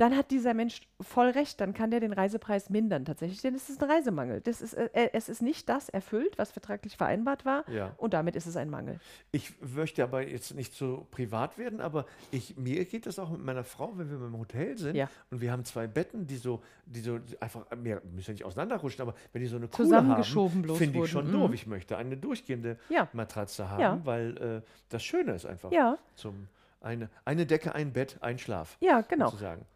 dann 0.00 0.16
hat 0.16 0.30
dieser 0.30 0.54
Mensch 0.54 0.80
voll 0.98 1.28
recht, 1.28 1.60
dann 1.60 1.74
kann 1.74 1.90
der 1.90 2.00
den 2.00 2.14
Reisepreis 2.14 2.70
mindern 2.70 3.04
tatsächlich, 3.04 3.42
denn 3.42 3.54
es 3.54 3.68
ist 3.68 3.82
ein 3.82 3.90
Reisemangel. 3.90 4.40
Das 4.40 4.62
ist, 4.62 4.72
äh, 4.72 5.10
es 5.12 5.28
ist 5.28 5.42
nicht 5.42 5.68
das 5.68 5.90
erfüllt, 5.90 6.38
was 6.38 6.50
vertraglich 6.52 6.96
vereinbart 6.96 7.44
war 7.44 7.68
Ja. 7.68 7.92
und 7.98 8.14
damit 8.14 8.34
ist 8.34 8.46
es 8.46 8.56
ein 8.56 8.70
Mangel. 8.70 8.98
Ich 9.30 9.52
möchte 9.60 10.02
aber 10.02 10.26
jetzt 10.26 10.54
nicht 10.54 10.72
so 10.72 11.06
privat 11.10 11.58
werden, 11.58 11.82
aber 11.82 12.06
ich, 12.30 12.56
mir 12.56 12.82
geht 12.86 13.04
das 13.04 13.18
auch 13.18 13.28
mit 13.28 13.44
meiner 13.44 13.62
Frau, 13.62 13.92
wenn 13.96 14.08
wir 14.08 14.26
im 14.26 14.38
Hotel 14.38 14.78
sind 14.78 14.96
Ja. 14.96 15.10
und 15.30 15.42
wir 15.42 15.52
haben 15.52 15.66
zwei 15.66 15.86
Betten, 15.86 16.26
die 16.26 16.36
so, 16.38 16.62
die 16.86 17.00
so 17.00 17.18
einfach, 17.38 17.66
wir 17.82 18.00
müssen 18.14 18.28
ja 18.30 18.32
nicht 18.32 18.44
auseinanderrutschen, 18.46 19.02
aber 19.02 19.14
wenn 19.34 19.42
die 19.42 19.48
so 19.48 19.56
eine 19.56 19.68
Kuhle 19.68 19.88
Zusammengeschoben 19.88 20.66
haben, 20.66 20.76
finde 20.76 20.98
ich 21.00 21.10
schon 21.10 21.28
mhm. 21.28 21.32
doof. 21.32 21.52
Ich 21.52 21.66
möchte 21.66 21.98
eine 21.98 22.16
durchgehende 22.16 22.78
Ja. 22.88 23.06
Matratze 23.12 23.68
haben, 23.68 24.06
weil 24.06 24.36
äh, 24.38 24.62
das 24.88 25.02
Schöne 25.04 25.34
ist 25.34 25.44
einfach 25.44 25.70
zum 26.16 26.48
eine, 26.80 27.10
eine 27.24 27.44
Decke, 27.46 27.74
ein 27.74 27.92
Bett, 27.92 28.16
ein 28.20 28.38
Schlaf. 28.38 28.76
Ja, 28.80 29.02
genau. 29.02 29.26
Sozusagen. 29.26 29.66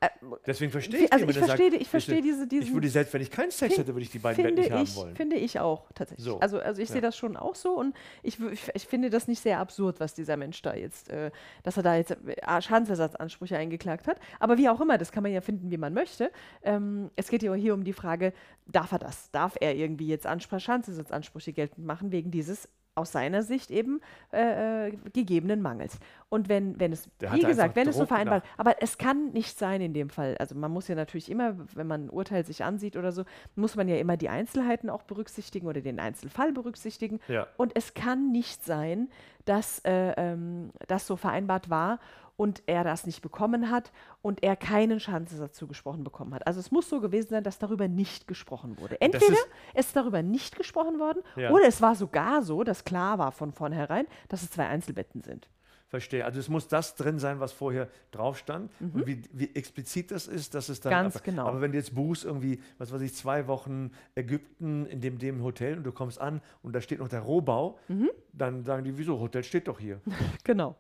Deswegen 0.47 0.73
verstehe 0.73 1.05
ich, 1.05 1.13
also 1.13 1.27
ich 1.29 1.37
er 1.37 1.45
verstehe, 1.45 1.71
sagt, 1.71 1.83
ich 1.83 1.89
verstehe 1.89 2.23
diese, 2.23 2.47
diesen, 2.47 2.67
Ich 2.67 2.73
würde 2.73 2.89
selbst, 2.89 3.13
wenn 3.13 3.21
ich 3.21 3.31
keinen 3.31 3.51
Sex 3.51 3.77
hätte, 3.77 3.89
würde 3.95 4.03
ich 4.03 4.11
die 4.11 4.19
beiden 4.19 4.43
Betten 4.43 4.59
nicht 4.59 4.71
haben 4.71 4.83
ich, 4.85 4.97
wollen. 4.97 5.15
finde 5.15 5.37
ich 5.37 5.61
auch 5.61 5.85
tatsächlich. 5.95 6.25
So. 6.25 6.41
Also, 6.41 6.59
also 6.61 6.81
ich 6.81 6.89
Ja. 6.89 6.95
sehe 6.95 7.03
das 7.03 7.17
schon 7.17 7.37
auch 7.37 7.55
so 7.55 7.79
und 7.79 7.95
ich, 8.23 8.41
ich, 8.41 8.71
ich 8.75 8.87
finde 8.87 9.11
das 9.11 9.29
nicht 9.29 9.41
sehr 9.41 9.59
absurd, 9.59 10.01
was 10.01 10.15
dieser 10.15 10.37
Mensch 10.39 10.63
da 10.63 10.75
jetzt, 10.75 11.11
äh, 11.11 11.31
dass 11.63 11.77
er 11.77 11.83
da 11.83 11.97
jetzt 11.97 12.13
äh, 12.13 12.63
Schadensersatzansprüche 12.63 13.57
eingeklagt 13.57 14.07
hat. 14.07 14.19
Aber 14.41 14.57
wie 14.57 14.69
auch 14.69 14.81
immer, 14.81 14.97
das 14.97 15.13
kann 15.13 15.23
man 15.23 15.33
ja 15.33 15.41
finden, 15.43 15.71
wie 15.71 15.77
man 15.77 15.93
möchte. 15.93 16.31
Ähm, 16.63 17.11
es 17.17 17.29
geht 17.29 17.43
ja 17.43 17.53
hier 17.55 17.75
um 17.75 17.85
die 17.85 17.93
Frage, 17.93 18.33
darf 18.67 18.93
er 18.93 18.99
das? 18.99 19.31
Darf 19.31 19.57
er 19.61 19.75
irgendwie 19.75 20.09
jetzt 20.09 20.27
Anspr 20.27 20.59
Schadensersatzansprüche 20.59 21.53
geltend 21.53 21.87
machen 21.87 22.13
wegen 22.13 22.31
dieses 22.31 22.69
aus 22.95 23.13
seiner 23.13 23.43
Sicht 23.43 23.71
eben 23.71 24.01
äh, 24.33 24.89
äh, 24.89 24.97
gegebenen 25.13 25.61
Mangels. 25.63 25.99
Und 26.29 26.49
wenn, 26.49 26.79
wenn 26.79 26.93
es, 26.93 27.09
Der 27.21 27.33
wie 27.33 27.41
gesagt, 27.41 27.77
wenn 27.77 27.89
es 27.89 27.95
so 27.95 28.03
Druck 28.03 28.09
vereinbart, 28.09 28.45
aber 28.57 28.83
es 28.83 28.99
kann 28.99 29.33
nicht 29.33 29.59
sein 29.59 29.81
in 29.81 29.95
dem 29.95 30.11
Fall. 30.11 30.37
Also 30.39 30.55
man 30.55 30.71
muss 30.71 30.89
ja 30.89 30.95
natürlich 30.95 31.31
immer, 31.31 31.55
wenn 31.75 31.87
man 31.87 32.07
ein 32.07 32.11
Urteil 32.11 32.45
sich 32.45 32.65
ansieht 32.65 32.97
oder 32.97 33.13
so, 33.13 33.25
muss 33.57 33.77
man 33.77 33.89
ja 33.89 33.97
immer 33.97 34.17
die 34.17 34.29
Einzelheiten 34.29 34.91
auch 34.91 35.03
berücksichtigen 35.03 35.67
oder 35.67 35.81
den 35.81 36.01
Einzelfall 36.01 36.53
berücksichtigen. 36.53 37.21
Ja. 37.29 37.47
Und 37.57 37.73
es 37.77 37.95
kann 37.95 38.33
nicht 38.33 38.65
sein, 38.65 39.09
dass 39.45 39.81
äh, 39.81 40.15
ähm, 40.17 40.71
das 40.87 41.07
so 41.07 41.17
vereinbart 41.17 41.71
war 41.71 41.99
und 42.37 42.63
er 42.67 42.85
das 42.85 43.07
nicht 43.07 43.23
bekommen 43.23 43.71
hat 43.71 43.93
und 44.23 44.43
er 44.43 44.57
keinen 44.57 44.99
Schadensersatz 45.01 45.57
zugesprochen 45.57 46.03
bekommen 46.05 46.35
hat. 46.35 46.47
Also 46.47 46.61
es 46.61 46.71
muss 46.71 46.89
so 46.89 47.01
gewesen 47.01 47.29
sein, 47.29 47.45
dass 47.45 47.59
darüber 47.59 47.87
nicht 47.89 48.27
gesprochen 48.27 48.79
wurde. 48.81 49.01
Entweder 49.01 49.33
ist- 49.33 49.49
es 49.75 49.87
ist 49.87 49.97
darüber 49.97 50.23
nicht 50.23 50.57
gesprochen 50.57 50.99
worden 50.99 51.23
Ja. 51.37 51.51
oder 51.51 51.67
es 51.67 51.81
war 51.81 51.95
sogar 51.95 52.43
so, 52.43 52.65
dass 52.65 52.85
klar 52.85 53.19
war 53.19 53.33
von 53.33 53.53
vornherein, 53.53 54.07
dass 54.29 54.43
es 54.43 54.51
zwei 54.51 54.67
Einzelbetten 54.67 55.23
sind. 55.23 55.49
Verstehe. 55.87 56.25
Also 56.25 56.41
es 56.41 56.49
muss 56.49 56.67
das 56.67 56.97
drin 56.97 57.21
sein, 57.21 57.39
was 57.39 57.53
vorher 57.53 57.89
drauf 58.11 58.37
stand. 58.37 58.73
Und 58.81 59.07
wie, 59.07 59.23
wie 59.33 59.55
explizit 59.55 60.11
das 60.11 60.27
ist, 60.27 60.55
dass 60.55 60.69
es 60.69 60.81
dann. 60.81 60.91
Mhm. 60.91 60.97
Ganz 60.97 61.15
einfach- 61.15 61.25
genau. 61.25 61.47
Aber 61.47 61.61
wenn 61.61 61.71
du 61.71 61.79
jetzt 61.79 61.95
buchst, 61.95 62.25
irgendwie, 62.25 62.61
was 62.79 62.91
weiß 62.93 63.01
ich, 63.03 63.15
zwei 63.15 63.47
Wochen 63.47 63.93
Ägypten 64.17 64.87
in 64.87 65.01
dem, 65.01 65.19
dem 65.19 65.43
Hotel 65.45 65.77
und 65.77 65.85
du 65.85 65.93
kommst 65.93 66.21
an 66.21 66.41
und 66.63 66.75
da 66.75 66.81
steht 66.81 66.99
noch 66.99 67.07
der 67.09 67.21
Rohbau, 67.21 67.79
Mhm. 67.87 68.11
dann 68.33 68.65
sagen 68.65 68.83
die, 68.83 68.99
wieso, 68.99 69.21
Hotel 69.21 69.45
steht 69.45 69.69
doch 69.69 69.79
hier. 69.79 70.01
Genau. 70.45 70.75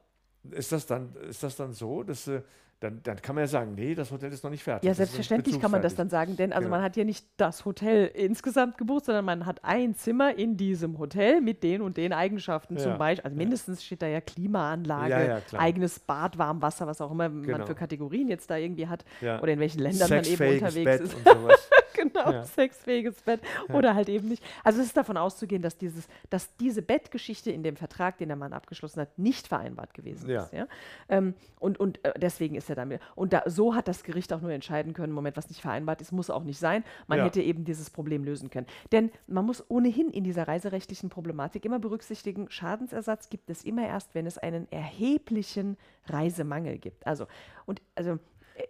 Ist, 0.50 0.72
das 0.72 0.86
dann, 0.86 1.14
ist 1.28 1.42
das 1.42 1.56
dann 1.56 1.72
so, 1.72 2.02
dass. 2.02 2.28
äh, 2.28 2.42
Dann, 2.80 3.00
dann 3.02 3.16
kann 3.22 3.34
man 3.36 3.44
ja 3.44 3.48
sagen, 3.48 3.74
nee, 3.76 3.94
das 3.94 4.10
Hotel 4.10 4.30
ist 4.30 4.42
noch 4.44 4.50
nicht 4.50 4.62
fertig. 4.64 4.86
Ja, 4.86 4.92
selbstverständlich 4.92 5.58
kann 5.58 5.70
man 5.70 5.80
das 5.80 5.94
dann 5.94 6.10
sagen, 6.10 6.36
denn 6.36 6.52
also 6.52 6.64
Genau. 6.66 6.76
man 6.76 6.84
hat 6.84 6.96
ja 6.96 7.04
nicht 7.04 7.24
das 7.38 7.64
Hotel 7.64 8.10
insgesamt 8.12 8.76
gebucht, 8.76 9.06
sondern 9.06 9.24
man 9.24 9.46
hat 9.46 9.64
ein 9.64 9.94
Zimmer 9.94 10.36
in 10.36 10.56
diesem 10.58 10.98
Hotel 10.98 11.40
mit 11.40 11.62
den 11.62 11.80
und 11.80 11.96
den 11.96 12.12
Eigenschaften 12.12 12.76
Ja, 12.76 12.82
zum 12.82 12.98
Beispiel. 12.98 13.24
Also 13.24 13.36
mindestens 13.38 13.82
steht 13.84 14.02
da 14.02 14.06
ja 14.08 14.20
Klimaanlage, 14.20 15.10
Ja, 15.12 15.24
ja, 15.38 15.40
eigenes 15.56 15.98
Bad, 15.98 16.36
Warmwasser, 16.36 16.86
was 16.86 17.00
auch 17.00 17.12
immer 17.12 17.30
Genau. 17.30 17.58
man 17.58 17.66
für 17.66 17.74
Kategorien 17.76 18.28
jetzt 18.28 18.50
da 18.50 18.56
irgendwie 18.58 18.86
hat 18.88 19.04
oder 19.22 19.52
in 19.52 19.60
welchen 19.60 19.78
Ländern 19.80 20.10
man 20.10 20.24
eben 20.24 20.46
unterwegs 20.46 20.84
Bett 20.84 21.00
ist. 21.00 21.14
und 21.14 21.26
sowas. 21.26 21.70
genau, 22.12 22.30
Ja. 22.30 22.44
sexfähiges 22.44 23.20
Bett 23.22 23.40
oder 23.72 23.94
halt 23.94 24.08
eben 24.08 24.28
nicht. 24.28 24.42
Also 24.62 24.80
es 24.80 24.86
ist 24.86 24.96
davon 24.96 25.16
auszugehen, 25.16 25.62
dass, 25.62 25.76
dieses, 25.78 26.08
dass 26.30 26.54
diese 26.56 26.82
Bettgeschichte 26.82 27.50
in 27.50 27.62
dem 27.62 27.76
Vertrag, 27.76 28.18
den 28.18 28.28
der 28.28 28.36
Mann 28.36 28.52
abgeschlossen 28.52 29.00
hat, 29.00 29.18
nicht 29.18 29.48
vereinbart 29.48 29.94
gewesen 29.94 30.28
Ja. 30.28 30.42
ist. 30.44 30.52
Ja? 30.52 30.66
Ähm, 31.08 31.34
und 31.60 31.78
und 31.80 32.04
äh, 32.04 32.12
deswegen 32.18 32.54
ist 32.54 32.68
er 32.70 32.76
damit. 32.76 33.00
Und 33.14 33.32
da, 33.32 33.42
so 33.46 33.74
hat 33.74 33.88
das 33.88 34.02
Gericht 34.04 34.32
auch 34.32 34.40
nur 34.40 34.52
entscheiden 34.52 34.92
können, 34.92 35.12
Moment, 35.12 35.36
was 35.36 35.48
nicht 35.48 35.60
vereinbart 35.60 36.00
ist, 36.00 36.12
muss 36.12 36.30
auch 36.30 36.44
nicht 36.44 36.58
sein. 36.58 36.84
Man 37.06 37.18
Ja. 37.18 37.24
hätte 37.24 37.42
eben 37.42 37.64
dieses 37.64 37.90
Problem 37.90 38.24
lösen 38.24 38.50
können. 38.50 38.66
Denn 38.92 39.10
man 39.26 39.44
muss 39.44 39.64
ohnehin 39.68 40.10
in 40.10 40.24
dieser 40.24 40.46
reiserechtlichen 40.48 41.10
Problematik 41.10 41.64
immer 41.64 41.78
berücksichtigen, 41.78 42.50
Schadensersatz 42.50 43.28
gibt 43.30 43.50
es 43.50 43.64
immer 43.64 43.86
erst, 43.86 44.14
wenn 44.14 44.26
es 44.26 44.38
einen 44.38 44.70
erheblichen 44.70 45.76
Reisemangel 46.06 46.78
gibt. 46.78 47.06
Also, 47.06 47.26
und 47.66 47.80
also 47.94 48.18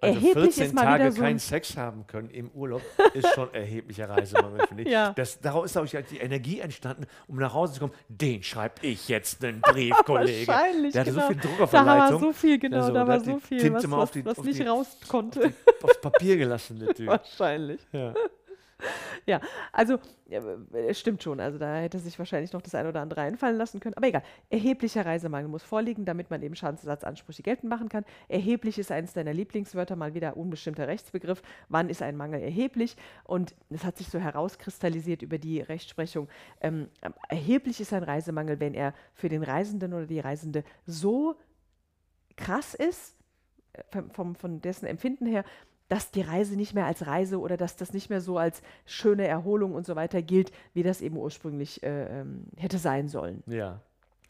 Also 0.01 0.15
erheblich 0.17 0.33
14 0.55 0.65
ist 0.67 0.75
mal 0.75 0.83
Tage 0.83 1.13
so 1.13 1.21
keinen 1.21 1.35
ein, 1.37 1.39
Sex 1.39 1.77
haben 1.77 2.07
können 2.07 2.31
im 2.31 2.51
Urlaub 2.53 2.81
ist 3.15 3.29
schon 3.35 3.53
erheblicher 3.53 4.09
Reisemangel, 4.09 4.67
finde 4.67 4.83
ich. 4.85 4.89
Ja. 4.89 5.13
Das, 5.15 5.39
daraus 5.41 5.67
ist, 5.67 5.73
glaube 5.73 5.87
ich, 5.87 6.07
die 6.09 6.19
Energie 6.19 6.61
entstanden, 6.61 7.07
um 7.27 7.37
nach 7.37 7.53
Hause 7.53 7.75
zu 7.75 7.81
kommen. 7.81 7.93
Den 8.09 8.43
schreibe 8.43 8.75
ich 8.81 9.09
jetzt 9.09 9.45
einen 9.45 9.61
Brief, 9.61 9.95
Kollege. 10.07 10.47
Wahrscheinlich, 10.49 10.93
Der 10.95 11.01
hatte 11.03 11.13
genau. 11.13 11.23
so 11.27 11.33
viel 11.33 11.41
Druck 11.43 11.61
auf 11.61 11.71
der 11.71 11.81
da 11.81 11.87
war 11.87 11.99
Leitung. 11.99 12.21
so 12.21 12.33
viel, 12.33 12.59
genau, 12.59 12.77
Also, 12.79 12.93
da 12.95 13.07
war 13.07 13.21
so 13.21 13.39
viel, 13.39 13.59
Tinte 13.61 13.75
was, 13.75 13.91
was, 13.91 14.11
die- 14.13 14.25
was 14.25 14.39
nicht 14.43 14.59
die- 14.59 14.63
raus 14.67 14.97
konnte. 15.09 15.53
Aufs 15.83 16.01
Papier 16.01 16.37
gelassen, 16.39 16.79
der 16.79 16.95
Typ. 16.95 17.07
Wahrscheinlich. 17.09 17.81
Ja. 17.93 18.15
Ja, 19.27 19.41
also 19.73 19.99
äh, 20.29 20.93
stimmt 20.93 21.23
schon. 21.23 21.41
Also 21.41 21.59
da 21.59 21.77
hätte 21.77 21.99
sich 21.99 22.19
wahrscheinlich 22.19 22.53
noch 22.53 22.61
das 22.61 22.75
ein 22.75 22.87
oder 22.87 23.01
andere 23.01 23.23
einfallen 23.23 23.57
lassen 23.57 23.81
können. 23.81 23.95
Aber 23.95 24.07
egal. 24.07 24.23
Erheblicher 24.51 25.07
Reisemangel 25.07 25.49
muss 25.49 25.63
vorliegen, 25.63 26.05
damit 26.05 26.31
man 26.31 26.43
eben 26.43 26.55
Schadensersatzansprüche 26.55 27.43
geltend 27.43 27.71
machen 27.71 27.89
kann. 27.89 28.05
Erheblich 28.29 28.79
ist 28.79 28.93
eines 28.93 29.13
deiner 29.13 29.33
Lieblingswörter, 29.33 29.97
mal 29.97 30.15
wieder 30.15 30.37
unbestimmter 30.37 30.89
Rechtsbegriff. 30.89 31.43
Wann 31.69 31.89
ist 31.89 32.03
ein 32.03 32.17
Mangel 32.17 32.41
erheblich? 32.41 32.97
Und 33.25 33.55
es 33.71 33.85
hat 33.85 33.97
sich 33.97 34.09
so 34.09 34.19
herauskristallisiert 34.19 35.23
über 35.23 35.39
die 35.39 35.61
Rechtsprechung. 35.61 36.29
Ähm, 36.61 36.89
erheblich 37.29 37.81
ist 37.81 37.93
ein 37.93 38.03
Reisemangel, 38.03 38.61
wenn 38.61 38.75
er 38.75 38.95
für 39.15 39.29
den 39.29 39.43
Reisenden 39.43 39.95
oder 39.95 40.07
die 40.07 40.21
Reisende 40.21 40.65
so 40.87 41.37
krass 42.37 42.75
ist, 42.75 43.17
äh, 43.73 43.83
vom, 43.91 44.11
vom, 44.11 44.35
von 44.35 44.61
dessen 44.61 44.87
Empfinden 44.87 45.27
her, 45.27 45.45
dass 45.89 46.11
die 46.11 46.23
Reise 46.23 46.57
nicht 46.57 46.75
mehr 46.75 46.87
als 46.87 47.07
Reise 47.07 47.39
oder 47.41 47.57
dass 47.57 47.77
das 47.77 47.93
nicht 47.93 48.11
mehr 48.11 48.21
so 48.21 48.39
als 48.39 48.63
schöne 48.87 49.27
Erholung 49.27 49.75
und 49.75 49.87
so 49.87 49.97
weiter 49.97 50.23
gilt, 50.23 50.51
wie 50.73 50.83
das 50.83 51.01
eben 51.01 51.17
ursprünglich 51.17 51.83
äh, 51.83 52.21
ähm, 52.21 52.47
hätte 52.57 52.79
sein 52.79 53.09
sollen. 53.09 53.43
ja. 53.47 53.81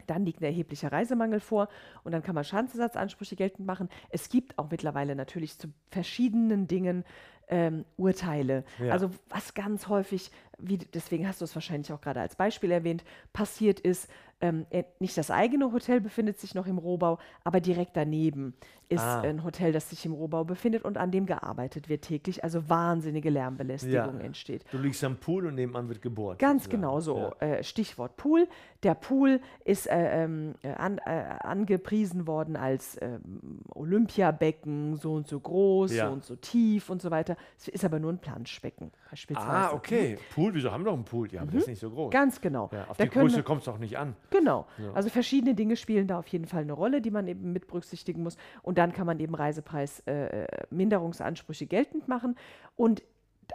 Dann 0.07 0.23
liegt 0.23 0.41
ein 0.41 0.45
erheblicher 0.45 0.91
Reisemangel 0.91 1.39
vor 1.39 1.67
und 2.03 2.11
dann 2.11 2.21
kann 2.21 2.35
man 2.35 2.43
Schadensersatzansprüche 2.43 3.35
geltend 3.35 3.65
machen. 3.65 3.89
Es 4.09 4.29
gibt 4.29 4.55
auch 4.59 4.69
mittlerweile 4.69 5.15
natürlich 5.15 5.57
zu 5.57 5.69
verschiedenen 5.89 6.67
Dingen 6.67 7.03
ähm, 7.47 7.85
Urteile. 7.97 8.63
Ja. 8.79 8.91
Also 8.91 9.11
was 9.29 9.53
ganz 9.53 9.87
häufig, 9.87 10.31
wie, 10.57 10.77
deswegen 10.77 11.27
hast 11.27 11.41
du 11.41 11.45
es 11.45 11.55
wahrscheinlich 11.55 11.91
auch 11.91 12.01
gerade 12.01 12.21
als 12.21 12.35
Beispiel 12.35 12.71
erwähnt, 12.71 13.03
passiert 13.33 13.79
ist, 13.79 14.09
ähm, 14.41 14.65
äh, 14.69 14.83
nicht 14.99 15.17
das 15.17 15.31
eigene 15.31 15.71
Hotel 15.71 16.01
befindet 16.01 16.39
sich 16.39 16.55
noch 16.55 16.67
im 16.67 16.77
Rohbau, 16.77 17.19
aber 17.43 17.61
direkt 17.61 17.95
daneben 17.95 18.53
ist 18.89 19.01
Ah. 19.01 19.21
ein 19.21 19.43
Hotel, 19.43 19.71
das 19.71 19.89
sich 19.89 20.05
im 20.05 20.13
Rohbau 20.13 20.43
befindet 20.43 20.83
und 20.83 20.97
an 20.97 21.11
dem 21.11 21.25
gearbeitet 21.25 21.89
wird 21.89 22.03
täglich. 22.03 22.43
Also 22.43 22.69
wahnsinnige 22.69 23.29
Lärmbelästigung 23.29 24.19
Ja. 24.19 24.25
entsteht. 24.25 24.63
Du 24.71 24.77
liegst 24.77 25.03
am 25.03 25.17
Pool 25.17 25.45
und 25.47 25.55
nebenan 25.55 25.87
wird 25.89 26.01
gebohrt. 26.01 26.39
Ganz 26.39 26.65
sozusagen. 26.65 26.81
genau 26.81 26.99
so. 26.99 27.17
Ja. 27.41 27.47
Äh, 27.47 27.63
Stichwort 27.63 28.15
Pool. 28.17 28.47
Der 28.83 28.93
Pool 28.93 29.39
ist 29.63 29.87
äh, 29.87 30.23
ähm, 30.23 30.53
äh, 30.61 30.69
an, 30.73 30.99
äh, 30.99 31.23
angepriesen 31.41 32.27
worden 32.27 32.55
als 32.55 32.97
ähm, 33.01 33.61
Olympiabecken, 34.09 34.95
so 34.97 35.13
und 35.13 35.27
so 35.27 35.39
groß, 35.39 35.93
Ja. 35.95 36.07
so 36.07 36.13
und 36.13 36.23
so 36.23 36.35
tief 36.35 36.89
und 36.89 37.01
so 37.01 37.11
weiter. 37.11 37.35
Es 37.57 37.67
ist 37.67 37.83
aber 37.85 37.99
nur 37.99 38.11
ein 38.11 38.19
Planschbecken 38.19 38.91
beispielsweise. 39.09 39.47
Ah, 39.49 39.73
okay. 39.73 40.17
Pool, 40.33 40.53
wieso 40.53 40.71
haben 40.71 40.81
wir 40.83 40.85
doch 40.91 40.93
einen 40.93 41.05
Pool? 41.05 41.31
Ja, 41.31 41.41
aber 41.41 41.51
der 41.51 41.61
ist 41.61 41.67
nicht 41.67 41.79
so 41.79 41.89
groß. 41.89 42.11
Ganz 42.11 42.39
genau. 42.41 42.65
auf 42.87 42.97
Da 42.97 43.03
die 43.05 43.09
Größe 43.09 43.43
kommt 43.43 43.61
es 43.63 43.67
auch 43.67 43.77
nicht 43.79 43.97
an. 43.97 44.15
Genau. 44.29 44.67
Also 44.93 45.09
verschiedene 45.09 45.55
Dinge 45.55 45.75
spielen 45.75 46.07
da 46.07 46.19
auf 46.19 46.27
jeden 46.27 46.45
Fall 46.45 46.61
eine 46.61 46.73
Rolle, 46.73 47.01
die 47.01 47.11
man 47.11 47.27
eben 47.27 47.51
mit 47.51 47.67
berücksichtigen 47.67 48.23
muss. 48.23 48.37
Und 48.61 48.74
dann 48.75 48.93
kann 48.93 49.07
man 49.07 49.19
eben 49.19 49.35
Reisepreisminderungsansprüche 49.35 50.47
äh, 50.51 50.75
Minderungsansprüche 50.75 51.65
geltend 51.67 52.07
machen. 52.07 52.35
Und 52.75 53.03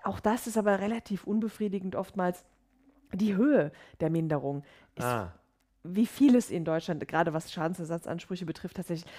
auch 0.03 0.21
das 0.21 0.47
ist 0.47 0.57
aber 0.57 0.81
relativ 0.81 1.25
unbefriedigend 1.25 1.97
oftmals. 1.97 2.45
Die 3.13 3.35
Höhe 3.35 3.73
der 4.01 4.11
Minderung 4.11 4.63
ist 4.95 5.05
Ah, 5.05 5.33
wie 5.83 6.07
vieles 6.07 6.51
in 6.51 6.65
Deutschland, 6.65 7.07
gerade 7.09 7.33
was 7.33 7.53
Schadensersatzansprüche 7.53 8.45
betrifft, 8.45 8.77
tatsächlich, 8.77 9.11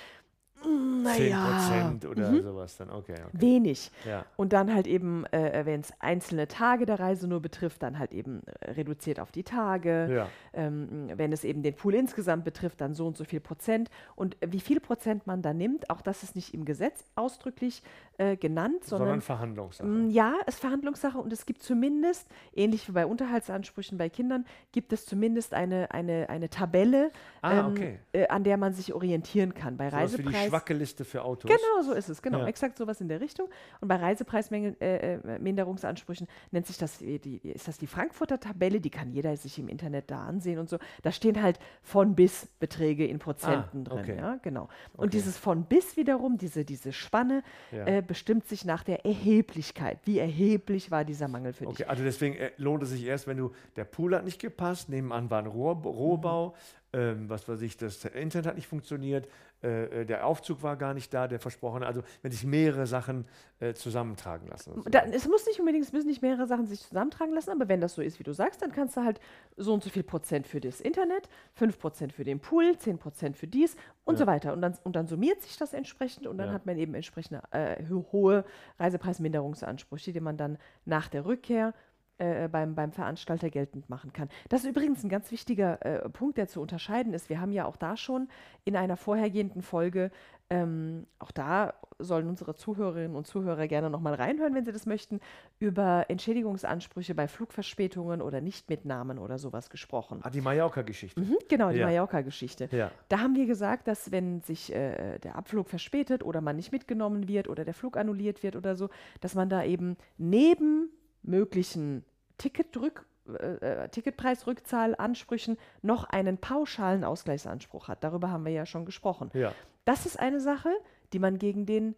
10 0.61 1.03
naja, 1.03 1.45
Prozent 1.45 2.05
oder 2.05 2.41
sowas 2.41 2.77
dann. 2.77 2.89
Okay, 2.89 3.13
okay. 3.13 3.29
wenig. 3.33 3.91
Ja. 4.05 4.25
Und 4.35 4.53
dann 4.53 4.73
halt 4.73 4.87
eben, 4.87 5.25
äh, 5.27 5.65
wenn 5.65 5.81
es 5.81 5.93
einzelne 5.99 6.47
Tage 6.47 6.85
der 6.85 6.99
Reise 6.99 7.27
nur 7.27 7.41
betrifft, 7.41 7.83
dann 7.83 7.97
halt 7.97 8.13
eben 8.13 8.41
äh, 8.45 8.71
reduziert 8.71 9.19
auf 9.19 9.31
die 9.31 9.43
Tage. 9.43 10.09
Ja. 10.13 10.29
Ähm, 10.53 11.09
wenn 11.15 11.31
es 11.31 11.43
eben 11.43 11.63
den 11.63 11.75
Pool 11.75 11.95
insgesamt 11.95 12.43
betrifft, 12.43 12.81
dann 12.81 12.93
so 12.93 13.07
und 13.07 13.17
so 13.17 13.23
viel 13.23 13.39
Prozent. 13.39 13.89
Und 14.15 14.41
äh, 14.41 14.51
wie 14.51 14.59
viel 14.59 14.79
Prozent 14.79 15.27
man 15.27 15.41
da 15.41 15.53
nimmt, 15.53 15.89
auch 15.89 16.01
das 16.01 16.23
ist 16.23 16.35
nicht 16.35 16.53
im 16.53 16.65
Gesetz 16.65 17.03
ausdrücklich 17.15 17.83
äh, 18.17 18.35
genannt, 18.37 18.83
Sondern 18.83 19.07
sondern 19.07 19.21
Verhandlungssache. 19.21 19.87
Mm, 19.87 20.09
Ja, 20.09 20.35
es 20.45 20.55
ist 20.55 20.59
Verhandlungssache 20.61 21.17
und 21.17 21.31
es 21.33 21.45
gibt 21.45 21.63
zumindest, 21.63 22.27
ähnlich 22.53 22.87
wie 22.87 22.91
bei 22.91 23.05
Unterhaltsansprüchen 23.05 23.97
bei 23.97 24.09
Kindern, 24.09 24.45
gibt 24.71 24.93
es 24.93 25.05
zumindest 25.05 25.53
eine, 25.53 25.91
eine, 25.91 26.29
eine 26.29 26.49
Tabelle, 26.49 27.11
Ah, 27.41 27.67
okay. 27.67 27.99
äh, 28.13 28.27
an 28.27 28.43
der 28.43 28.57
man 28.57 28.73
sich 28.73 28.93
orientieren 28.93 29.53
kann. 29.53 29.77
Bei 29.77 29.89
Sowas 29.89 30.13
wie 30.13 30.17
die 30.21 30.27
Reisepreis. 30.27 30.47
Schwackeliste 30.49 31.05
für 31.05 31.23
Autos. 31.23 31.49
Genau, 31.49 31.81
so 31.83 31.93
ist 31.93 32.09
es, 32.09 32.21
genau. 32.21 32.39
Ja. 32.39 32.47
Exakt 32.47 32.77
sowas 32.77 33.01
in 33.01 33.07
der 33.07 33.21
Richtung. 33.21 33.47
Und 33.79 33.87
bei 33.87 33.95
Reisepreisminderungsansprüchen 33.95 36.27
äh, 36.27 36.29
äh, 36.29 36.33
nennt 36.51 36.67
sich 36.67 36.77
das, 36.77 37.01
äh, 37.01 37.19
die, 37.19 37.37
ist 37.37 37.67
das 37.67 37.77
die 37.77 37.87
Frankfurter 37.87 38.39
Tabelle, 38.39 38.79
die 38.79 38.89
kann 38.89 39.11
jeder 39.11 39.35
sich 39.37 39.57
im 39.59 39.67
Internet 39.67 40.11
da 40.11 40.23
ansehen 40.25 40.59
und 40.59 40.69
so. 40.69 40.77
Da 41.01 41.11
stehen 41.11 41.41
halt 41.41 41.59
von 41.81 42.15
bis 42.15 42.47
Beträge 42.59 43.05
in 43.05 43.19
Prozenten 43.19 43.85
Ah, 43.87 43.89
drin. 43.89 43.99
okay. 43.99 44.17
Ja, 44.17 44.35
genau. 44.41 44.63
Und 44.93 45.07
Okay. 45.07 45.17
dieses 45.17 45.37
von 45.37 45.63
bis 45.65 45.97
wiederum, 45.97 46.37
diese, 46.37 46.63
diese 46.65 46.93
Spanne, 46.93 47.43
Ja. 47.71 47.85
Bestimmt 48.01 48.47
sich 48.47 48.65
nach 48.65 48.83
der 48.83 49.05
Erheblichkeit. 49.05 49.99
Wie 50.05 50.19
erheblich 50.19 50.91
war 50.91 51.05
dieser 51.05 51.27
Mangel 51.27 51.53
für 51.53 51.65
dich? 51.65 51.87
also 51.87 52.03
deswegen 52.03 52.35
äh, 52.35 52.51
lohnt 52.57 52.83
es 52.83 52.89
sich 52.89 53.03
erst, 53.03 53.27
wenn 53.27 53.37
du, 53.37 53.51
der 53.75 53.85
Pool 53.85 54.15
hat 54.15 54.25
nicht 54.25 54.39
gepasst, 54.39 54.89
nebenan 54.89 55.29
war 55.29 55.39
ein 55.39 55.47
Rohr, 55.47 55.75
Rohbau, 55.75 56.55
ähm, 56.93 57.29
was 57.29 57.47
weiß 57.47 57.61
ich, 57.61 57.77
das 57.77 58.03
Internet 58.05 58.47
hat 58.47 58.55
nicht 58.55 58.67
funktioniert, 58.67 59.27
äh, 59.63 60.01
äh, 60.01 60.05
der 60.05 60.25
Aufzug 60.25 60.61
war 60.63 60.75
gar 60.75 60.93
nicht 60.93 61.13
da, 61.13 61.27
der 61.27 61.39
versprochene. 61.39 61.85
Also 61.85 62.01
wenn 62.21 62.31
sich 62.31 62.43
mehrere 62.43 62.85
Sachen 62.85 63.25
äh, 63.59 63.73
zusammentragen 63.73 64.47
lassen. 64.47 64.81
Da, 64.89 65.03
es 65.05 65.27
muss 65.27 65.45
nicht 65.45 65.59
unbedingt, 65.59 65.85
es 65.85 65.93
müssen 65.93 66.07
nicht 66.07 66.21
mehrere 66.21 66.47
Sachen 66.47 66.65
sich 66.67 66.81
zusammentragen 66.81 67.33
lassen, 67.33 67.51
aber 67.51 67.69
wenn 67.69 67.79
das 67.79 67.93
so 67.93 68.01
ist, 68.01 68.19
wie 68.19 68.23
du 68.23 68.33
sagst, 68.33 68.61
dann 68.61 68.71
kannst 68.71 68.97
du 68.97 69.03
halt 69.05 69.19
so 69.55 69.73
und 69.73 69.83
so 69.83 69.89
viel 69.89 70.03
Prozent 70.03 70.47
für 70.47 70.59
das 70.59 70.81
Internet, 70.81 71.29
5 71.53 71.79
Prozent 71.79 72.11
für 72.11 72.23
den 72.23 72.39
Pool, 72.39 72.77
10 72.77 72.97
Prozent 72.97 73.37
für 73.37 73.47
dies 73.47 73.75
und 74.03 74.17
so 74.17 74.27
weiter. 74.27 74.51
Und 74.51 74.61
dann, 74.61 74.77
und 74.83 74.95
dann 74.95 75.07
summiert 75.07 75.41
sich 75.41 75.57
das 75.57 75.73
entsprechend 75.73 76.27
und 76.27 76.37
dann 76.37 76.47
Ja. 76.49 76.53
hat 76.53 76.65
man 76.65 76.77
eben 76.77 76.93
entsprechende 76.95 77.41
äh, 77.51 77.81
ho- 77.89 78.05
hohe 78.11 78.43
Reisepreisminderungsansprüche, 78.79 80.11
die 80.13 80.19
man 80.19 80.37
dann 80.37 80.57
nach 80.85 81.07
der 81.07 81.25
Rückkehr 81.25 81.73
äh, 82.21 82.47
beim, 82.51 82.75
beim 82.75 82.91
Veranstalter 82.91 83.49
geltend 83.49 83.89
machen 83.89 84.13
kann. 84.13 84.29
Das 84.49 84.63
ist 84.63 84.69
übrigens 84.69 85.03
ein 85.03 85.09
ganz 85.09 85.31
wichtiger 85.31 85.83
äh, 85.85 86.07
Punkt, 86.09 86.37
der 86.37 86.47
zu 86.47 86.61
unterscheiden 86.61 87.13
ist. 87.13 87.29
Wir 87.29 87.41
haben 87.41 87.51
ja 87.51 87.65
auch 87.65 87.77
da 87.77 87.97
schon 87.97 88.29
in 88.63 88.75
einer 88.75 88.95
vorhergehenden 88.95 89.63
Folge, 89.63 90.11
ähm, 90.51 91.07
auch 91.17 91.31
da 91.31 91.73
sollen 91.97 92.27
unsere 92.27 92.53
Zuhörerinnen 92.55 93.15
und 93.15 93.25
Zuhörer 93.25 93.67
gerne 93.67 93.89
nochmal 93.89 94.13
reinhören, 94.15 94.53
wenn 94.53 94.65
sie 94.65 94.71
das 94.71 94.85
möchten, 94.85 95.19
über 95.59 96.05
Entschädigungsansprüche 96.09 97.15
bei 97.15 97.27
Flugverspätungen 97.27 98.21
oder 98.21 98.41
Nichtmitnahmen 98.41 99.17
oder 99.17 99.37
sowas 99.37 99.69
gesprochen. 99.69 100.19
Ah, 100.23 100.29
die 100.29 100.41
Mallorca-Geschichte. 100.41 101.21
Mhm, 101.21 101.37
genau, 101.47 101.69
die 101.71 101.77
Ja. 101.77 101.85
Mallorca-Geschichte. 101.87 102.69
Ja. 102.71 102.91
Da 103.07 103.19
haben 103.19 103.35
wir 103.35 103.45
gesagt, 103.45 103.87
dass 103.87 104.11
wenn 104.11 104.41
sich 104.41 104.73
äh, 104.73 105.19
der 105.19 105.35
Abflug 105.37 105.69
verspätet 105.69 106.23
oder 106.23 106.41
man 106.41 106.55
nicht 106.57 106.71
mitgenommen 106.71 107.27
wird 107.27 107.47
oder 107.47 107.63
der 107.65 107.73
Flug 107.73 107.95
annulliert 107.97 108.43
wird 108.43 108.55
oder 108.55 108.75
so, 108.75 108.89
dass 109.21 109.33
man 109.35 109.49
da 109.49 109.63
eben 109.63 109.95
neben 110.17 110.89
möglichen 111.23 112.03
Ticketrück, 112.41 113.05
äh, 113.27 113.83
äh, 113.83 113.89
Ticketpreisrückzahlansprüchen 113.89 115.57
noch 115.83 116.05
einen 116.05 116.37
pauschalen 116.39 117.03
Ausgleichsanspruch 117.03 117.87
hat. 117.87 118.03
Darüber 118.03 118.31
haben 118.31 118.45
wir 118.45 118.51
ja 118.51 118.65
schon 118.65 118.85
gesprochen. 118.85 119.29
Ja. 119.33 119.53
Das 119.85 120.05
ist 120.07 120.19
eine 120.19 120.39
Sache, 120.39 120.69
die 121.13 121.19
man 121.19 121.37
gegen, 121.37 121.65
den, 121.67 121.95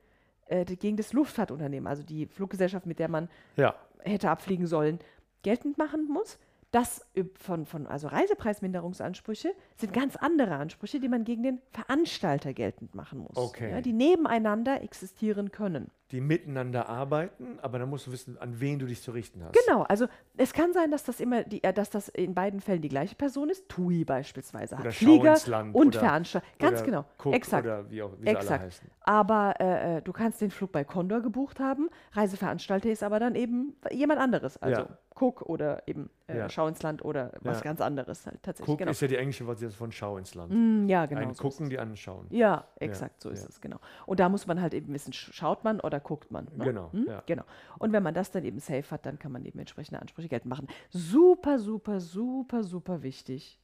äh, 0.47 0.65
gegen 0.65 0.97
das 0.97 1.13
Luftfahrtunternehmen, 1.13 1.87
also 1.87 2.03
die 2.03 2.25
Fluggesellschaft, 2.25 2.85
mit 2.85 2.99
der 2.99 3.07
man 3.07 3.29
Ja. 3.55 3.73
hätte 3.99 4.29
abfliegen 4.29 4.67
sollen, 4.67 4.99
geltend 5.43 5.77
machen 5.77 6.07
muss. 6.09 6.37
Das 6.71 7.05
von, 7.35 7.65
von 7.65 7.85
also 7.85 8.07
Reisepreisminderungsansprüche 8.07 9.53
sind 9.77 9.93
ganz 9.93 10.15
andere 10.15 10.55
Ansprüche, 10.55 10.99
die 10.99 11.07
man 11.07 11.23
gegen 11.23 11.43
den 11.43 11.61
Veranstalter 11.71 12.53
geltend 12.53 12.95
machen 12.95 13.19
muss. 13.19 13.37
Okay. 13.37 13.69
Ja, 13.71 13.79
die 13.81 13.93
nebeneinander 13.93 14.81
existieren 14.81 15.51
können. 15.51 15.91
Die 16.11 16.21
miteinander 16.21 16.89
arbeiten, 16.89 17.57
aber 17.61 17.79
dann 17.79 17.89
musst 17.89 18.05
du 18.05 18.11
wissen, 18.11 18.37
an 18.37 18.59
wen 18.59 18.77
du 18.77 18.85
dich 18.85 19.01
zu 19.01 19.11
richten 19.11 19.43
hast. 19.43 19.53
Genau, 19.65 19.81
also 19.83 20.05
es 20.37 20.53
kann 20.53 20.71
sein, 20.73 20.91
dass 20.91 21.03
das 21.03 21.19
immer 21.19 21.43
die, 21.43 21.63
äh, 21.63 21.73
dass 21.73 21.89
das 21.89 22.09
in 22.09 22.35
beiden 22.35 22.59
Fällen 22.59 22.81
die 22.81 22.89
gleiche 22.89 23.15
Person 23.15 23.49
ist. 23.49 23.67
TUI 23.69 24.05
beispielsweise 24.05 24.75
Oder 24.75 24.83
hat 24.85 24.93
Flieger 24.93 25.35
und 25.73 25.95
Veranstalter. 25.95 26.45
Ganz 26.59 26.79
oder 26.81 26.85
genau, 26.85 27.05
Cook 27.23 27.33
exakt. 27.33 27.65
Oder 27.65 27.89
wie 27.89 28.03
auch 28.03 28.11
wie 28.19 28.27
Exakt. 28.27 28.63
heißen. 28.63 28.87
Aber 29.01 29.55
äh, 29.59 29.97
äh, 29.97 30.01
du 30.01 30.13
kannst 30.13 30.39
den 30.41 30.51
Flug 30.51 30.71
bei 30.71 30.83
Condor 30.83 31.21
gebucht 31.21 31.59
haben, 31.59 31.89
Reiseveranstalter 32.11 32.89
ist 32.89 33.01
aber 33.03 33.19
dann 33.19 33.33
eben 33.35 33.75
jemand 33.91 34.19
anderes. 34.19 34.57
Also 34.61 34.81
Ja. 34.83 34.97
Cook 35.19 35.43
oder 35.43 35.87
eben 35.87 36.09
äh, 36.27 36.37
Ja. 36.37 36.49
Schau 36.49 36.67
ins 36.67 36.81
Land 36.81 37.03
oder 37.05 37.31
was 37.41 37.57
Ja. 37.59 37.63
ganz 37.63 37.81
anderes 37.81 38.25
halt 38.25 38.41
tatsächlich. 38.43 38.71
Cook 38.71 38.79
genau. 38.79 38.91
ist 38.91 39.01
ja 39.01 39.07
die 39.07 39.17
englische 39.17 39.45
Variante 39.47 39.75
von 39.75 39.91
Schau 39.91 40.17
ins 40.17 40.33
Land. 40.35 40.51
Mm, 40.53 40.87
ja, 40.87 41.05
genau. 41.05 41.21
Ein 41.21 41.33
so 41.33 41.43
gucken, 41.43 41.69
die 41.69 41.77
anschauen. 41.79 42.27
Ja, 42.29 42.65
exakt, 42.79 43.21
so 43.21 43.29
ist 43.29 43.47
es, 43.47 43.61
genau. 43.61 43.77
Und 44.05 44.19
da 44.19 44.29
muss 44.29 44.47
man 44.47 44.59
halt 44.61 44.73
eben 44.73 44.93
wissen, 44.93 45.11
sch- 45.11 45.31
schaut 45.33 45.63
man 45.63 45.79
oder 45.79 45.99
guckt 46.03 46.31
man. 46.31 46.47
Ne? 46.55 46.65
Genau, 46.65 46.91
Hm? 46.91 47.05
ja. 47.07 47.23
genau. 47.25 47.43
Und 47.79 47.91
wenn 47.93 48.03
man 48.03 48.13
das 48.13 48.31
dann 48.31 48.43
eben 48.43 48.59
safe 48.59 48.89
hat, 48.91 49.05
dann 49.05 49.17
kann 49.19 49.31
man 49.31 49.43
eben 49.45 49.59
entsprechende 49.59 50.01
Ansprüche 50.01 50.29
geltend 50.29 50.49
machen. 50.49 50.67
Super, 50.89 51.59
super, 51.59 51.99
super, 51.99 52.63
super 52.63 53.01
wichtig. 53.03 53.59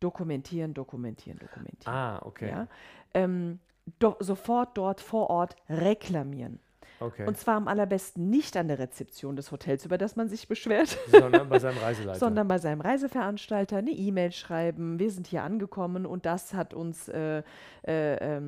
Dokumentieren, 0.00 0.74
dokumentieren, 0.74 1.38
dokumentieren. 1.38 1.94
Ah, 1.94 2.20
okay. 2.24 2.50
Ja? 2.50 2.68
Ähm, 3.14 3.60
do 3.98 4.16
sofort 4.20 4.76
dort 4.76 5.00
vor 5.00 5.30
Ort 5.30 5.56
reklamieren. 5.68 6.58
Okay. 7.04 7.26
Und 7.26 7.36
zwar 7.36 7.56
am 7.56 7.68
allerbesten 7.68 8.30
nicht 8.30 8.56
an 8.56 8.68
der 8.68 8.78
Rezeption 8.78 9.36
des 9.36 9.52
Hotels, 9.52 9.84
über 9.84 9.98
das 9.98 10.16
man 10.16 10.28
sich 10.28 10.48
beschwert, 10.48 10.96
sondern 11.10 11.48
bei 11.48 11.58
seinem 11.58 11.78
Reiseleiter. 11.78 12.18
sondern 12.18 12.48
bei 12.48 12.58
seinem 12.58 12.80
Reiseveranstalter 12.80 13.76
eine 13.78 13.90
E-Mail 13.90 14.32
schreiben. 14.32 14.98
Wir 14.98 15.10
sind 15.10 15.26
hier 15.26 15.42
angekommen 15.42 16.06
und 16.06 16.26
das 16.26 16.54
hat 16.54 16.74
uns, 16.74 17.08
äh, 17.08 17.42
äh, 17.86 18.14
äh, 18.14 18.40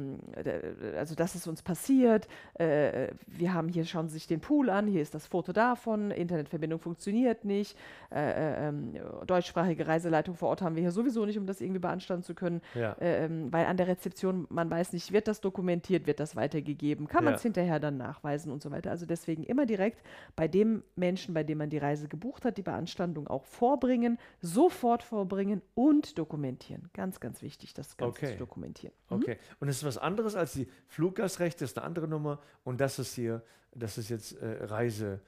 also 0.96 1.14
das 1.14 1.34
ist 1.34 1.46
uns 1.46 1.62
passiert. 1.62 2.28
Äh, 2.54 3.08
wir 3.26 3.52
haben 3.54 3.68
hier, 3.68 3.84
schauen 3.84 4.08
Sie 4.08 4.14
sich 4.14 4.26
den 4.26 4.40
Pool 4.40 4.70
an, 4.70 4.86
hier 4.86 5.02
ist 5.02 5.14
das 5.14 5.26
Foto 5.26 5.52
davon, 5.52 6.10
Internetverbindung 6.10 6.80
funktioniert 6.80 7.44
nicht. 7.44 7.76
Äh, 8.10 8.30
äh, 8.30 8.68
ähm, 8.68 8.94
deutschsprachige 9.26 9.86
Reiseleitung 9.86 10.34
vor 10.34 10.48
Ort 10.48 10.62
haben 10.62 10.74
wir 10.76 10.82
hier 10.82 10.90
sowieso 10.92 11.24
nicht, 11.26 11.38
um 11.38 11.46
das 11.46 11.60
irgendwie 11.60 11.80
beanstanden 11.80 12.22
zu 12.24 12.34
können. 12.34 12.60
Ja. 12.74 12.92
Äh, 13.00 13.24
ähm, 13.26 13.52
weil 13.52 13.66
an 13.66 13.76
der 13.76 13.88
Rezeption, 13.88 14.46
man 14.50 14.70
weiß 14.70 14.92
nicht, 14.92 15.12
wird 15.12 15.28
das 15.28 15.40
dokumentiert, 15.40 16.06
wird 16.06 16.20
das 16.20 16.36
weitergegeben, 16.36 17.08
kann 17.08 17.24
man 17.24 17.34
Ja. 17.34 17.36
es 17.36 17.42
hinterher 17.42 17.80
dann 17.80 17.96
nachweisen 17.96 18.45
und 18.50 18.62
so 18.62 18.70
weiter. 18.70 18.90
Also 18.90 19.06
deswegen 19.06 19.44
immer 19.44 19.66
direkt 19.66 20.02
bei 20.34 20.48
dem 20.48 20.82
Menschen, 20.94 21.34
bei 21.34 21.44
dem 21.44 21.58
man 21.58 21.70
die 21.70 21.78
Reise 21.78 22.08
gebucht 22.08 22.44
hat, 22.44 22.56
die 22.56 22.62
Beanstandung 22.62 23.28
auch 23.28 23.44
vorbringen, 23.44 24.18
sofort 24.40 25.02
vorbringen 25.02 25.62
und 25.74 26.18
dokumentieren. 26.18 26.90
Ganz, 26.92 27.20
ganz 27.20 27.42
wichtig, 27.42 27.74
das 27.74 27.96
Ganze 27.96 28.18
Okay. 28.18 28.32
zu 28.32 28.38
dokumentieren. 28.38 28.94
Mhm. 29.10 29.16
Okay. 29.16 29.38
Und 29.60 29.68
es 29.68 29.78
ist 29.78 29.84
was 29.84 29.98
anderes 29.98 30.34
als 30.34 30.52
die 30.52 30.68
Fluggastrechte, 30.88 31.64
ist 31.64 31.78
eine 31.78 31.86
andere 31.86 32.08
Nummer. 32.08 32.40
Und 32.64 32.80
das 32.80 32.98
ist 32.98 33.14
hier, 33.14 33.42
das 33.74 33.98
ist 33.98 34.08
jetzt 34.08 34.32
äh, 34.40 34.64
Reisemängel. 34.64 35.20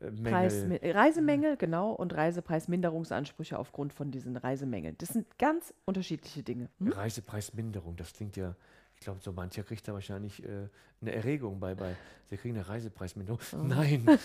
Preismi- 0.00 0.82
äh, 0.82 0.92
Reisemängel, 0.92 1.56
genau, 1.56 1.92
und 1.92 2.14
Reisepreisminderungsansprüche 2.14 3.58
aufgrund 3.58 3.92
von 3.92 4.10
diesen 4.10 4.36
Reisemängeln. 4.36 4.96
Das 4.98 5.08
sind 5.10 5.26
ganz 5.38 5.74
unterschiedliche 5.84 6.42
Dinge. 6.42 6.68
Mhm. 6.78 6.92
Reisepreisminderung, 6.92 7.96
das 7.96 8.12
klingt 8.12 8.36
ja, 8.36 8.54
glaube, 9.06 9.20
so 9.22 9.32
mancher 9.32 9.62
kriegt 9.62 9.86
da 9.88 9.92
wahrscheinlich 9.94 10.42
äh, 10.44 10.68
eine 11.00 11.12
Erregung 11.14 11.58
bei, 11.58 11.74
bei, 11.74 11.96
sie 12.28 12.36
kriegen 12.36 12.56
eine 12.56 12.68
Reisepreisminderung. 12.68 13.40
Nein. 13.64 14.06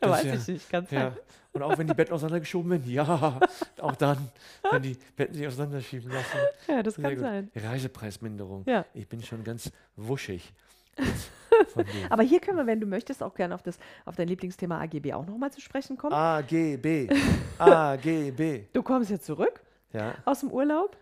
Das 0.00 0.10
Weiß 0.10 0.24
ja- 0.24 0.34
ich 0.34 0.48
nicht, 0.48 0.70
ganz 0.70 0.90
Ja. 0.90 1.16
Und 1.52 1.62
auch 1.62 1.78
wenn 1.78 1.86
die 1.86 1.94
Betten 1.94 2.12
auseinandergeschoben 2.12 2.70
werden, 2.70 2.90
ja, 2.90 3.38
auch 3.80 3.94
dann, 3.96 4.28
wenn 4.70 4.82
die 4.82 4.96
Betten 5.16 5.34
sich 5.34 5.46
auseinanderschieben 5.46 6.10
lassen. 6.10 6.36
Ja, 6.68 6.82
das 6.82 6.96
kann 6.96 7.10
gut. 7.14 7.20
sein. 7.20 7.50
Reisepreisminderung. 7.54 8.64
Ja. 8.66 8.84
Ich 8.92 9.06
bin 9.08 9.22
schon 9.22 9.44
ganz 9.44 9.70
wuschig. 9.96 10.52
Aber 12.10 12.22
hier 12.22 12.40
können 12.40 12.58
wir, 12.58 12.66
wenn 12.66 12.80
du 12.80 12.86
möchtest, 12.86 13.22
auch 13.22 13.34
gerne 13.34 13.54
auf, 13.54 13.62
das, 13.62 13.78
auf 14.04 14.16
dein 14.16 14.28
Lieblingsthema 14.28 14.80
AGB 14.80 15.12
auch 15.14 15.24
nochmal 15.26 15.52
zu 15.52 15.60
sprechen 15.60 15.96
kommen. 15.96 16.12
AGB. 16.12 17.08
AGB. 17.58 18.64
Du 18.72 18.82
kommst 18.82 19.10
jetzt 19.10 19.26
zurück 19.26 19.60
Ja. 19.92 20.14
aus 20.24 20.40
dem 20.40 20.50
Urlaub. 20.50 20.96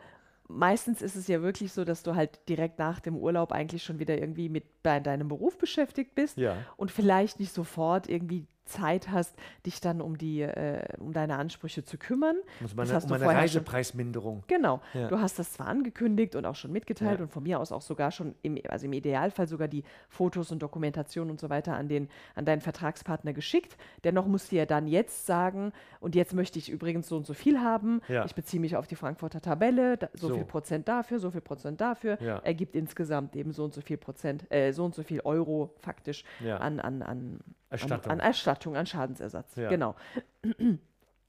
Meistens 0.52 1.02
ist 1.02 1.16
es 1.16 1.28
ja 1.28 1.40
wirklich 1.42 1.72
so, 1.72 1.84
dass 1.84 2.02
du 2.02 2.14
halt 2.14 2.48
direkt 2.48 2.78
nach 2.78 3.00
dem 3.00 3.16
Urlaub 3.16 3.52
eigentlich 3.52 3.82
schon 3.82 3.98
wieder 3.98 4.18
irgendwie 4.18 4.48
mit 4.48 4.82
bei 4.82 5.00
deinem 5.00 5.28
Beruf 5.28 5.56
beschäftigt 5.58 6.14
bist 6.14 6.36
Ja. 6.36 6.56
und 6.76 6.90
vielleicht 6.90 7.40
nicht 7.40 7.52
sofort 7.52 8.08
irgendwie 8.08 8.46
Zeit 8.64 9.10
hast, 9.10 9.34
dich 9.66 9.80
dann 9.80 10.00
um 10.00 10.16
die, 10.18 10.42
äh, 10.42 10.84
um 10.98 11.12
deine 11.12 11.36
Ansprüche 11.36 11.84
zu 11.84 11.98
kümmern. 11.98 12.36
Muss 12.60 12.70
Das 12.70 12.74
man 12.76 12.92
hast 12.92 13.04
um 13.04 13.08
du 13.08 13.14
eine 13.16 13.24
vorher 13.24 13.40
schon- 13.48 13.58
Reisepreisminderung. 13.58 14.44
Genau. 14.46 14.80
Ja. 14.94 15.08
Du 15.08 15.18
hast 15.20 15.38
das 15.38 15.52
zwar 15.52 15.66
angekündigt 15.68 16.36
und 16.36 16.46
auch 16.46 16.54
schon 16.54 16.72
mitgeteilt 16.72 17.18
Ja. 17.18 17.24
und 17.24 17.30
von 17.32 17.42
mir 17.42 17.58
aus 17.60 17.72
auch 17.72 17.82
sogar 17.82 18.10
schon, 18.12 18.34
im, 18.42 18.58
also 18.68 18.86
im 18.86 18.92
Idealfall 18.92 19.46
sogar 19.48 19.68
die 19.68 19.84
Fotos 20.08 20.52
und 20.52 20.62
Dokumentation 20.62 21.30
und 21.30 21.40
so 21.40 21.50
weiter 21.50 21.74
an, 21.76 21.88
den, 21.88 22.08
an 22.34 22.44
deinen 22.44 22.60
Vertragspartner 22.60 23.32
geschickt. 23.32 23.76
Dennoch 24.04 24.26
musst 24.26 24.52
du 24.52 24.56
ja 24.56 24.66
dann 24.66 24.86
jetzt 24.86 25.26
sagen, 25.26 25.72
und 26.00 26.14
jetzt 26.14 26.32
möchte 26.34 26.58
ich 26.58 26.70
übrigens 26.70 27.08
so 27.08 27.16
und 27.16 27.26
so 27.26 27.34
viel 27.34 27.60
haben. 27.60 28.00
Ja. 28.08 28.24
Ich 28.24 28.34
beziehe 28.34 28.60
mich 28.60 28.76
auf 28.76 28.86
die 28.86 28.96
Frankfurter 28.96 29.40
Tabelle, 29.40 29.96
da, 29.98 30.08
so, 30.14 30.28
So. 30.28 30.34
viel 30.34 30.44
Prozent 30.44 30.88
dafür, 30.88 31.18
so 31.18 31.30
viel 31.30 31.40
Prozent 31.40 31.80
dafür. 31.80 32.20
Ergibt 32.44 32.76
insgesamt 32.76 33.36
eben 33.36 33.52
so 33.52 33.64
und 33.64 33.74
so 33.74 33.80
viel 33.80 33.96
Prozent, 33.96 34.50
äh, 34.50 34.72
so 34.72 34.84
und 34.84 34.94
so 34.94 35.02
viel 35.02 35.20
Euro 35.24 35.74
faktisch 35.80 36.24
an, 36.58 36.80
an, 36.80 37.02
an, 37.02 37.40
Erstattung. 37.72 38.12
An, 38.12 38.20
an 38.20 38.26
Erstattung, 38.26 38.76
an 38.76 38.86
Schadensersatz. 38.86 39.56
Ja. 39.56 39.68
Genau. 39.68 39.94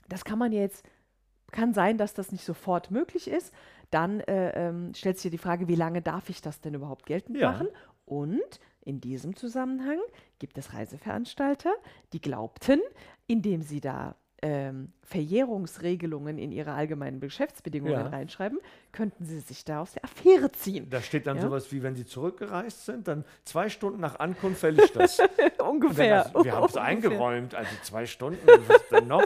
Das 0.09 0.25
kann 0.25 0.37
man 0.37 0.51
jetzt, 0.51 0.85
kann 1.51 1.73
sein, 1.73 1.97
dass 1.97 2.13
das 2.13 2.33
nicht 2.33 2.43
sofort 2.43 2.91
möglich 2.91 3.29
ist. 3.29 3.53
Dann 3.89 4.19
äh, 4.19 4.49
ähm, 4.67 4.93
stellt 4.93 5.17
sich 5.17 5.31
die 5.31 5.37
Frage, 5.37 5.69
wie 5.69 5.75
lange 5.75 6.01
darf 6.01 6.29
ich 6.29 6.41
das 6.41 6.59
denn 6.59 6.73
überhaupt 6.73 7.05
geltend 7.05 7.37
Ja. 7.37 7.51
machen? 7.53 7.69
Und 8.05 8.59
in 8.81 8.99
diesem 8.99 9.35
Zusammenhang 9.37 9.99
gibt 10.39 10.57
es 10.57 10.73
Reiseveranstalter, 10.73 11.73
die 12.11 12.19
glaubten, 12.19 12.81
indem 13.27 13.61
sie 13.61 13.79
da 13.79 14.15
ähm, 14.45 14.91
Verjährungsregelungen 15.03 16.37
in 16.37 16.51
ihre 16.51 16.73
allgemeinen 16.73 17.21
Geschäftsbedingungen 17.21 17.93
Ja. 17.93 18.07
reinschreiben, 18.07 18.59
könnten 18.91 19.23
sie 19.23 19.39
sich 19.39 19.63
da 19.63 19.81
aus 19.81 19.93
der 19.93 20.03
Affäre 20.03 20.51
ziehen. 20.51 20.89
Da 20.89 21.01
steht 21.01 21.27
dann 21.27 21.37
Ja. 21.37 21.43
sowas 21.43 21.71
wie, 21.71 21.81
wenn 21.81 21.95
sie 21.95 22.05
zurückgereist 22.05 22.85
sind, 22.85 23.07
dann 23.07 23.23
zwei 23.45 23.69
Stunden 23.69 24.01
nach 24.01 24.19
Ankunft 24.19 24.59
fällig 24.59 24.91
das. 24.91 25.17
Ungefähr. 25.65 26.25
also, 26.25 26.43
wir 26.43 26.51
haben 26.51 26.65
es 26.65 26.75
eingeräumt, 26.77 27.55
also 27.55 27.71
zwei 27.83 28.05
Stunden, 28.05 28.45
was 28.45 28.81
ist 28.81 28.91
denn 28.91 29.07
noch? 29.07 29.23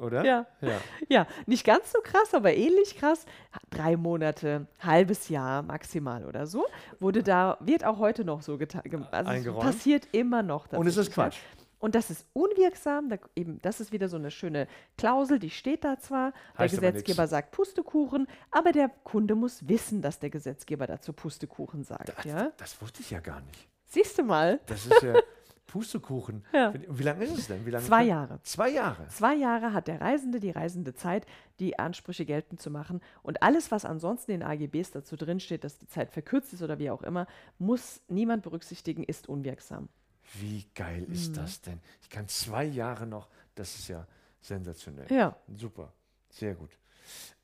Oder? 0.00 0.24
Ja. 0.24 0.46
ja. 0.60 0.78
Ja, 1.08 1.26
nicht 1.46 1.64
ganz 1.64 1.90
so 1.90 1.98
krass, 2.00 2.34
aber 2.34 2.54
ähnlich 2.54 2.96
krass. 2.96 3.24
Drei 3.70 3.96
Monate, 3.96 4.66
halbes 4.80 5.28
Jahr 5.30 5.62
maximal 5.62 6.26
oder 6.26 6.46
so. 6.46 6.66
Wurde 7.00 7.22
da, 7.22 7.56
wird 7.60 7.84
auch 7.84 7.98
heute 7.98 8.24
noch 8.24 8.42
so 8.42 8.58
getan. 8.58 8.82
Also 9.10 9.54
passiert 9.54 10.06
immer 10.12 10.42
noch. 10.42 10.70
Und 10.72 10.86
es 10.86 10.96
ist. 10.96 11.12
Quatsch. 11.12 11.38
Und 11.80 11.94
das 11.94 12.10
ist 12.10 12.26
unwirksam. 12.34 13.08
Da, 13.08 13.16
eben, 13.34 13.60
das 13.62 13.80
ist 13.80 13.90
wieder 13.90 14.08
so 14.08 14.16
eine 14.16 14.30
schöne 14.30 14.68
Klausel, 14.96 15.38
die 15.38 15.50
steht 15.50 15.82
da 15.82 15.98
zwar. 15.98 16.30
Der 16.30 16.64
Heißt 16.64 16.78
aber 16.78 16.92
Gesetzgeber 16.92 17.26
sagt 17.26 17.50
Pustekuchen, 17.50 18.28
aber 18.50 18.70
der 18.70 18.90
Kunde 19.02 19.34
muss 19.34 19.66
wissen, 19.66 20.02
dass 20.02 20.20
der 20.20 20.30
Gesetzgeber 20.30 20.86
dazu 20.86 21.12
Pustekuchen 21.12 21.82
sagt. 21.82 22.12
Das, 22.16 22.24
ja? 22.24 22.52
das 22.58 22.80
wusste 22.80 23.00
ich 23.00 23.10
ja 23.10 23.20
gar 23.20 23.40
nicht. 23.40 23.66
Siehst 23.86 24.18
du 24.18 24.22
mal? 24.22 24.60
Das 24.66 24.86
ist 24.86 25.02
ja 25.02 25.14
Pustekuchen. 25.66 26.44
Ja. 26.52 26.74
Wie 26.74 27.02
lange 27.02 27.24
ist 27.24 27.38
es 27.38 27.46
denn? 27.46 27.64
Wie 27.64 27.70
lange 27.70 27.84
Zwei 27.84 28.04
Jahre. 28.04 28.40
Zwei 28.42 28.70
Jahre. 28.70 29.06
Zwei 29.08 29.34
Jahre 29.36 29.72
hat 29.72 29.88
der 29.88 30.00
Reisende, 30.00 30.40
die 30.40 30.50
Reisende 30.50 30.94
Zeit, 30.94 31.26
die 31.60 31.78
Ansprüche 31.78 32.24
geltend 32.26 32.60
zu 32.60 32.70
machen. 32.70 33.00
Und 33.22 33.42
alles, 33.42 33.70
was 33.70 33.84
ansonsten 33.84 34.32
in 34.32 34.40
den 34.40 34.48
AGBs 34.48 34.90
dazu 34.90 35.16
drin 35.16 35.40
steht, 35.40 35.64
dass 35.64 35.78
die 35.78 35.86
Zeit 35.86 36.10
verkürzt 36.10 36.52
ist 36.52 36.62
oder 36.62 36.78
wie 36.78 36.90
auch 36.90 37.02
immer, 37.02 37.26
muss 37.58 38.02
niemand 38.08 38.42
berücksichtigen, 38.42 39.04
ist 39.04 39.28
unwirksam. 39.28 39.88
Wie 40.34 40.64
geil 40.74 41.02
Mhm. 41.06 41.12
ist 41.14 41.36
das 41.36 41.60
denn? 41.60 41.80
Ich 42.02 42.08
kann 42.08 42.28
zwei 42.28 42.64
Jahre 42.64 43.06
noch, 43.06 43.28
das 43.54 43.74
ist 43.74 43.88
ja 43.88 44.06
sensationell. 44.40 45.10
Ja. 45.12 45.36
Super, 45.56 45.92
sehr 46.30 46.54
gut. 46.54 46.70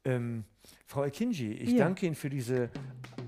Ähm, 0.07 0.45
Frau 0.87 1.03
Akinji, 1.03 1.53
ich 1.53 1.73
Ja. 1.73 1.85
danke 1.85 2.07
Ihnen 2.07 2.15
für 2.15 2.31
diese 2.31 2.71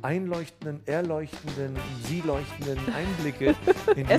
einleuchtenden, 0.02 0.80
erleuchtenden, 0.86 1.76
Sie 2.04 2.20
leuchtenden 2.20 2.78
Einblicke 2.94 3.56
in 3.96 4.06
die, 4.06 4.12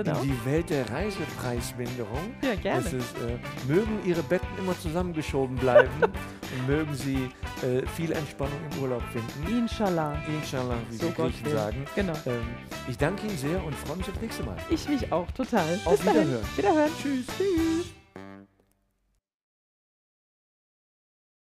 in 0.00 0.04
die 0.22 0.44
Welt 0.44 0.68
der 0.70 0.90
Reisepreisminderung. 0.90 2.34
Ja, 2.42 2.56
gerne. 2.56 2.80
Ist, 2.84 2.94
äh, 3.18 3.38
mögen 3.68 4.00
Ihre 4.04 4.22
Betten 4.24 4.48
immer 4.58 4.76
zusammengeschoben 4.80 5.56
bleiben 5.56 5.90
und 6.02 6.66
mögen 6.66 6.92
Sie 6.94 7.28
äh, 7.64 7.86
viel 7.96 8.10
Entspannung 8.12 8.58
im 8.72 8.82
Urlaub 8.82 9.02
finden. 9.12 9.58
Inshallah. 9.58 10.20
Inshallah, 10.40 10.76
wie 10.90 10.96
So 10.96 11.06
die 11.06 11.12
Gott 11.14 11.26
Griechen 11.30 11.46
will. 11.46 11.52
sagen. 11.52 11.84
Genau. 11.94 12.14
Ähm, 12.26 12.42
ich 12.88 12.98
danke 12.98 13.26
Ihnen 13.28 13.38
sehr 13.38 13.64
und 13.64 13.74
freue 13.76 13.98
mich 13.98 14.08
aufs 14.08 14.20
nächste 14.20 14.42
Mal. 14.42 14.56
Ich 14.70 14.88
mich 14.88 15.12
auch 15.12 15.30
total. 15.30 15.78
Auf 15.84 15.96
Bis 15.98 16.04
dahin. 16.04 16.22
Wiederhören. 16.22 16.44
Wiederhören. 16.56 16.90
Tschüss. 17.00 17.26
Tschüss. 17.38 18.01